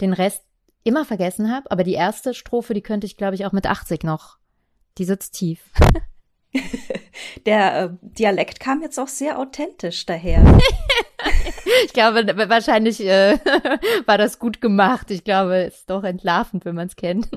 den 0.01 0.13
Rest 0.13 0.45
immer 0.85 1.05
vergessen 1.05 1.51
habe, 1.51 1.71
aber 1.71 1.83
die 1.83 1.95
erste 1.95 2.33
Strophe, 2.33 2.73
die 2.73 2.83
könnte 2.83 3.07
ich, 3.07 3.17
glaube 3.17 3.35
ich, 3.35 3.45
auch 3.45 3.53
mit 3.53 3.67
80 3.67 4.05
noch 4.05 4.39
die 4.99 5.05
sitzt 5.05 5.35
tief. 5.35 5.61
Der 7.47 7.83
äh, 7.83 7.89
Dialekt 8.01 8.61
kam 8.61 8.83
jetzt 8.83 8.99
auch 8.99 9.09
sehr 9.09 9.39
authentisch 9.39 10.07
daher. 10.07 10.43
ich 11.85 11.93
glaube, 11.93 12.27
wahrscheinlich 12.49 13.01
äh, 13.01 13.39
war 14.07 14.19
das 14.19 14.39
gut 14.39 14.61
gemacht. 14.61 15.11
Ich 15.11 15.25
glaube, 15.25 15.65
es 15.67 15.77
ist 15.77 15.91
doch 15.91 16.05
entlarvend, 16.05 16.65
wenn 16.65 16.75
man 16.75 16.87
es 16.87 16.97
kennt. 16.97 17.29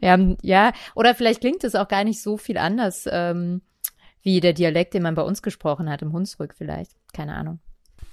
Wir 0.00 0.10
haben, 0.10 0.36
ja, 0.42 0.72
oder 0.94 1.14
vielleicht 1.14 1.40
klingt 1.40 1.64
es 1.64 1.74
auch 1.74 1.88
gar 1.88 2.04
nicht 2.04 2.22
so 2.22 2.36
viel 2.36 2.58
anders, 2.58 3.08
ähm, 3.10 3.62
wie 4.22 4.40
der 4.40 4.52
Dialekt, 4.52 4.94
den 4.94 5.02
man 5.02 5.14
bei 5.14 5.22
uns 5.22 5.42
gesprochen 5.42 5.90
hat, 5.90 6.02
im 6.02 6.12
Hunsrück 6.12 6.54
vielleicht. 6.56 6.92
Keine 7.12 7.34
Ahnung. 7.34 7.58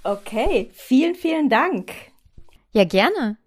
Okay, 0.03 0.69
vielen, 0.73 1.15
vielen 1.15 1.49
Dank. 1.49 1.91
Ja, 2.71 2.85
gerne. 2.85 3.37